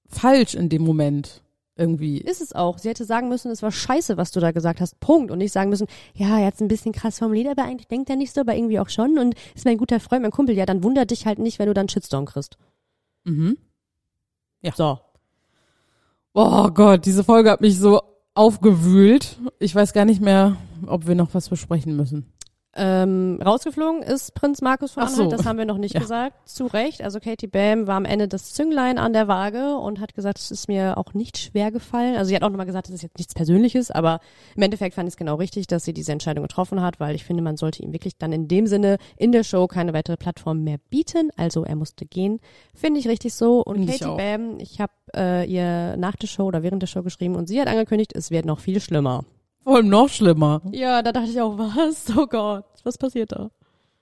falsch 0.09 0.55
in 0.55 0.69
dem 0.71 0.83
Moment. 0.83 1.43
Irgendwie. 1.79 2.19
Ist 2.19 2.41
es 2.41 2.53
auch. 2.55 2.79
Sie 2.79 2.89
hätte 2.89 3.05
sagen 3.05 3.29
müssen, 3.29 3.53
es 3.53 3.63
war 3.63 3.71
scheiße, 3.71 4.17
was 4.17 4.33
du 4.33 4.41
da 4.41 4.51
gesagt 4.51 4.81
hast. 4.81 4.99
Punkt. 4.99 5.31
Und 5.31 5.39
nicht 5.39 5.53
sagen 5.53 5.71
müssen, 5.71 5.87
ja, 6.13 6.41
er 6.41 6.47
hat 6.47 6.55
es 6.55 6.61
ein 6.61 6.67
bisschen 6.67 6.91
krass 6.93 7.21
formuliert, 7.21 7.47
aber 7.47 7.63
eigentlich 7.63 7.87
denkt 7.87 8.11
er 8.11 8.17
nicht 8.17 8.35
so, 8.35 8.41
aber 8.41 8.57
irgendwie 8.57 8.81
auch 8.81 8.89
schon 8.89 9.17
und 9.17 9.37
ist 9.55 9.65
mein 9.65 9.79
guter 9.79 10.01
Freund, 10.01 10.23
mein 10.23 10.33
Kumpel. 10.33 10.57
Ja, 10.57 10.67
dann 10.67 10.83
wundert 10.83 11.13
dich 11.13 11.25
halt 11.25 11.39
nicht, 11.39 11.61
wenn 11.61 11.69
du 11.69 11.75
dann 11.75 11.89
Shitstorm 11.89 12.27
kriegst. 12.27 12.59
Mhm. 13.25 13.59
Ja. 14.61 14.73
So. 14.75 14.99
Oh 16.35 16.69
Gott, 16.71 17.07
diese 17.07 17.23
Folge 17.23 17.51
hat 17.51 17.61
mich 17.61 17.79
so 17.79 18.03
aufgewühlt. 18.35 19.39
Ich 19.61 19.73
weiß 19.73 19.93
gar 19.93 20.05
nicht 20.05 20.21
mehr, 20.21 20.57
ob 20.87 21.07
wir 21.07 21.15
noch 21.15 21.33
was 21.33 21.49
besprechen 21.49 21.97
müssen. 21.97 22.33
Ähm, 22.79 23.41
rausgeflogen 23.45 24.03
ist 24.03 24.35
Prinz 24.35 24.63
Markus 24.63 24.93
von 24.93 25.03
Ach 25.03 25.09
so. 25.09 25.23
Anhalt, 25.25 25.39
das 25.39 25.47
haben 25.47 25.59
wir 25.59 25.65
noch 25.65 25.79
nicht 25.79 25.95
Ja. 25.99 26.01
gesagt. 26.01 26.49
Zu 26.49 26.67
Recht. 26.67 27.03
Also 27.03 27.19
Katie 27.19 27.49
Bam 27.49 27.87
war 27.87 27.97
am 27.97 28.05
Ende 28.05 28.29
das 28.29 28.55
Zünglein 28.55 28.99
an 28.99 29.13
der 29.13 29.27
Waage 29.27 29.77
und 29.77 30.01
hat 30.01 30.15
gesagt, 30.15 30.39
es 30.39 30.51
ist 30.51 30.69
mir 30.69 30.97
auch 30.97 31.13
nicht 31.15 31.39
schwer 31.39 31.71
gefallen. 31.73 32.17
Also 32.17 32.29
sie 32.29 32.37
hat 32.37 32.43
auch 32.43 32.51
nochmal 32.51 32.67
gesagt, 32.67 32.89
es 32.89 32.95
ist 32.95 33.03
jetzt 33.03 33.19
nichts 33.19 33.35
Persönliches, 33.35 33.91
aber 33.91 34.21
im 34.55 34.63
Endeffekt 34.63 34.95
fand 34.95 35.09
ich 35.09 35.15
es 35.15 35.17
genau 35.17 35.35
richtig, 35.35 35.67
dass 35.67 35.85
sie 35.85 35.93
diese 35.93 36.13
Entscheidung 36.13 36.45
getroffen 36.45 36.81
hat, 36.81 37.01
weil 37.01 37.15
ich 37.15 37.25
finde, 37.25 37.43
man 37.43 37.57
sollte 37.57 37.83
ihm 37.83 37.93
wirklich 37.93 38.17
dann 38.17 38.33
in 38.33 38.47
dem 38.49 38.67
Sinne 38.67 38.99
in 39.17 39.33
der 39.33 39.43
Show 39.45 39.67
keine 39.67 39.93
weitere 39.93 40.17
Plattform 40.17 40.63
mehr 40.63 40.79
bieten. 40.89 41.31
Also 41.37 41.65
er 41.65 41.75
musste 41.77 42.07
gehen. 42.07 42.39
Finde 42.75 43.01
ich 43.01 43.09
richtig 43.09 43.35
so. 43.35 43.61
Und 43.63 43.87
Katie. 43.87 44.05
Bam, 44.17 44.59
ich 44.61 44.81
habe 44.81 44.93
äh, 45.17 45.51
ihr 45.51 45.97
nach 45.97 46.17
der 46.17 46.27
Show 46.29 46.45
oder 46.45 46.63
während 46.63 46.83
der 46.83 46.87
Show 46.87 47.03
geschrieben 47.03 47.35
und 47.35 47.49
sie 47.49 47.61
hat 47.61 47.67
angekündigt, 47.69 48.13
es 48.15 48.31
wird 48.31 48.45
noch 48.47 48.61
viel 48.61 48.81
schlimmer. 48.81 49.25
Vor 49.69 49.77
allem 49.77 49.91
noch 49.91 50.09
schlimmer. 50.09 50.63
Ja, 50.73 51.03
da 51.03 51.13
dachte 51.13 51.29
ich 51.29 51.39
auch, 51.43 51.59
was? 51.59 52.07
Oh 52.17 52.27
Gott, 52.27 52.65
was 52.85 52.97
passiert 52.97 53.33
da? 53.33 53.51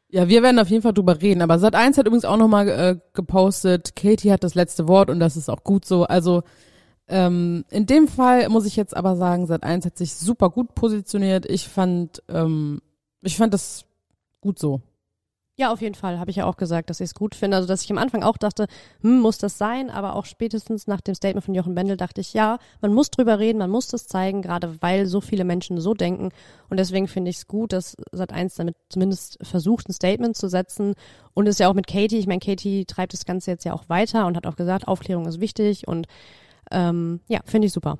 Ja, 0.08 0.28
wir 0.28 0.40
werden 0.44 0.60
auf 0.60 0.68
jeden 0.68 0.82
Fall 0.82 0.92
drüber 0.92 1.20
reden. 1.20 1.42
Aber 1.42 1.56
Sat1 1.56 1.96
hat 1.96 2.06
übrigens 2.06 2.24
auch 2.24 2.36
nochmal 2.36 2.68
äh, 2.68 2.96
gepostet, 3.14 3.96
Katie 3.96 4.30
hat 4.30 4.44
das 4.44 4.54
letzte 4.54 4.86
Wort 4.86 5.10
und 5.10 5.18
das 5.18 5.36
ist 5.36 5.48
auch 5.48 5.64
gut 5.64 5.84
so. 5.84 6.04
Also 6.04 6.44
ähm, 7.08 7.64
in 7.68 7.84
dem 7.84 8.06
Fall 8.06 8.48
muss 8.48 8.64
ich 8.64 8.76
jetzt 8.76 8.96
aber 8.96 9.16
sagen, 9.16 9.46
Sat1 9.46 9.86
hat 9.86 9.98
sich 9.98 10.14
super 10.14 10.50
gut 10.50 10.76
positioniert. 10.76 11.46
Ich 11.46 11.68
fand, 11.68 12.22
ähm, 12.28 12.80
ich 13.22 13.36
fand 13.36 13.52
das 13.52 13.86
gut 14.40 14.60
so. 14.60 14.82
Ja, 15.58 15.72
auf 15.72 15.80
jeden 15.80 15.94
Fall, 15.94 16.18
habe 16.18 16.30
ich 16.30 16.36
ja 16.36 16.44
auch 16.44 16.58
gesagt, 16.58 16.90
dass 16.90 17.00
ich 17.00 17.06
es 17.06 17.14
gut 17.14 17.34
finde. 17.34 17.56
Also, 17.56 17.66
dass 17.66 17.82
ich 17.82 17.90
am 17.90 17.96
Anfang 17.96 18.22
auch 18.22 18.36
dachte, 18.36 18.66
hm, 19.00 19.20
muss 19.20 19.38
das 19.38 19.56
sein? 19.56 19.88
Aber 19.88 20.14
auch 20.14 20.26
spätestens 20.26 20.86
nach 20.86 21.00
dem 21.00 21.14
Statement 21.14 21.42
von 21.46 21.54
Jochen 21.54 21.74
Bendel 21.74 21.96
dachte 21.96 22.20
ich, 22.20 22.34
ja, 22.34 22.58
man 22.82 22.92
muss 22.92 23.10
drüber 23.10 23.38
reden, 23.38 23.56
man 23.56 23.70
muss 23.70 23.88
das 23.88 24.06
zeigen, 24.06 24.42
gerade 24.42 24.82
weil 24.82 25.06
so 25.06 25.22
viele 25.22 25.44
Menschen 25.44 25.80
so 25.80 25.94
denken. 25.94 26.28
Und 26.68 26.78
deswegen 26.78 27.08
finde 27.08 27.30
ich 27.30 27.38
es 27.38 27.46
gut, 27.46 27.72
dass 27.72 27.96
Sat1 28.12 28.58
damit 28.58 28.76
zumindest 28.90 29.38
versucht, 29.40 29.88
ein 29.88 29.94
Statement 29.94 30.36
zu 30.36 30.48
setzen. 30.48 30.92
Und 31.32 31.46
es 31.46 31.54
ist 31.54 31.60
ja 31.60 31.70
auch 31.70 31.74
mit 31.74 31.86
Katie, 31.86 32.18
ich 32.18 32.26
meine, 32.26 32.40
Katie 32.40 32.84
treibt 32.84 33.14
das 33.14 33.24
Ganze 33.24 33.50
jetzt 33.50 33.64
ja 33.64 33.72
auch 33.72 33.88
weiter 33.88 34.26
und 34.26 34.36
hat 34.36 34.46
auch 34.46 34.56
gesagt, 34.56 34.86
Aufklärung 34.86 35.26
ist 35.26 35.40
wichtig 35.40 35.88
und 35.88 36.06
ähm, 36.70 37.20
ja, 37.28 37.40
finde 37.46 37.66
ich 37.68 37.72
super. 37.72 37.98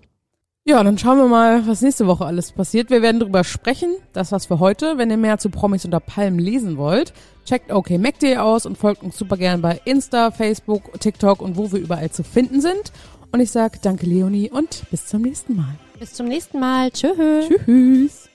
Ja, 0.69 0.83
dann 0.83 0.99
schauen 0.99 1.19
wir 1.19 1.29
mal, 1.29 1.65
was 1.69 1.81
nächste 1.81 2.09
Woche 2.09 2.27
alles 2.27 2.51
passiert. 2.51 2.91
Wir 2.91 3.01
werden 3.01 3.21
drüber 3.21 3.45
sprechen. 3.45 3.95
Das 4.13 4.33
war's 4.33 4.47
für 4.47 4.59
heute. 4.59 4.99
Wenn 4.99 5.13
ihr 5.13 5.17
mehr 5.17 5.39
zu 5.39 5.49
Promis 5.49 5.85
unter 5.85 6.01
Palmen 6.01 6.41
lesen 6.41 6.77
wollt, 6.77 7.13
checkt 7.45 7.71
okmac.de 7.71 8.39
aus 8.39 8.67
und 8.67 8.77
folgt 8.77 9.05
uns 9.05 9.17
super 9.17 9.37
gern 9.37 9.63
bei 9.63 9.81
Insta, 9.85 10.33
Facebook, 10.33 10.99
TikTok 10.99 11.41
und 11.41 11.57
wo 11.57 11.71
wir 11.71 11.79
überall 11.79 12.11
zu 12.11 12.25
finden 12.25 12.61
sind. 12.61 12.91
Und 13.31 13.39
ich 13.39 13.53
sag 13.53 13.81
danke 13.83 14.07
Leonie 14.07 14.51
und 14.51 14.91
bis 14.91 15.07
zum 15.07 15.23
nächsten 15.23 15.55
Mal. 15.55 15.77
Bis 16.01 16.15
zum 16.15 16.27
nächsten 16.27 16.59
Mal. 16.59 16.91
Tschö. 16.91 17.13
Tschüss. 17.47 18.29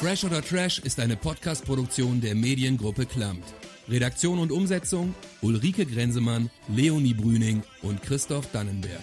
Fresh 0.00 0.24
oder 0.24 0.40
Trash 0.40 0.78
ist 0.78 0.98
eine 0.98 1.16
Podcast-Produktion 1.16 2.22
der 2.22 2.34
Mediengruppe 2.34 3.04
Klammt. 3.04 3.44
Redaktion 3.88 4.38
und 4.38 4.52
Umsetzung 4.52 5.14
Ulrike 5.40 5.86
Grenzemann, 5.86 6.50
Leonie 6.68 7.14
Brüning 7.14 7.62
und 7.82 8.02
Christoph 8.02 8.50
Dannenberg. 8.52 9.00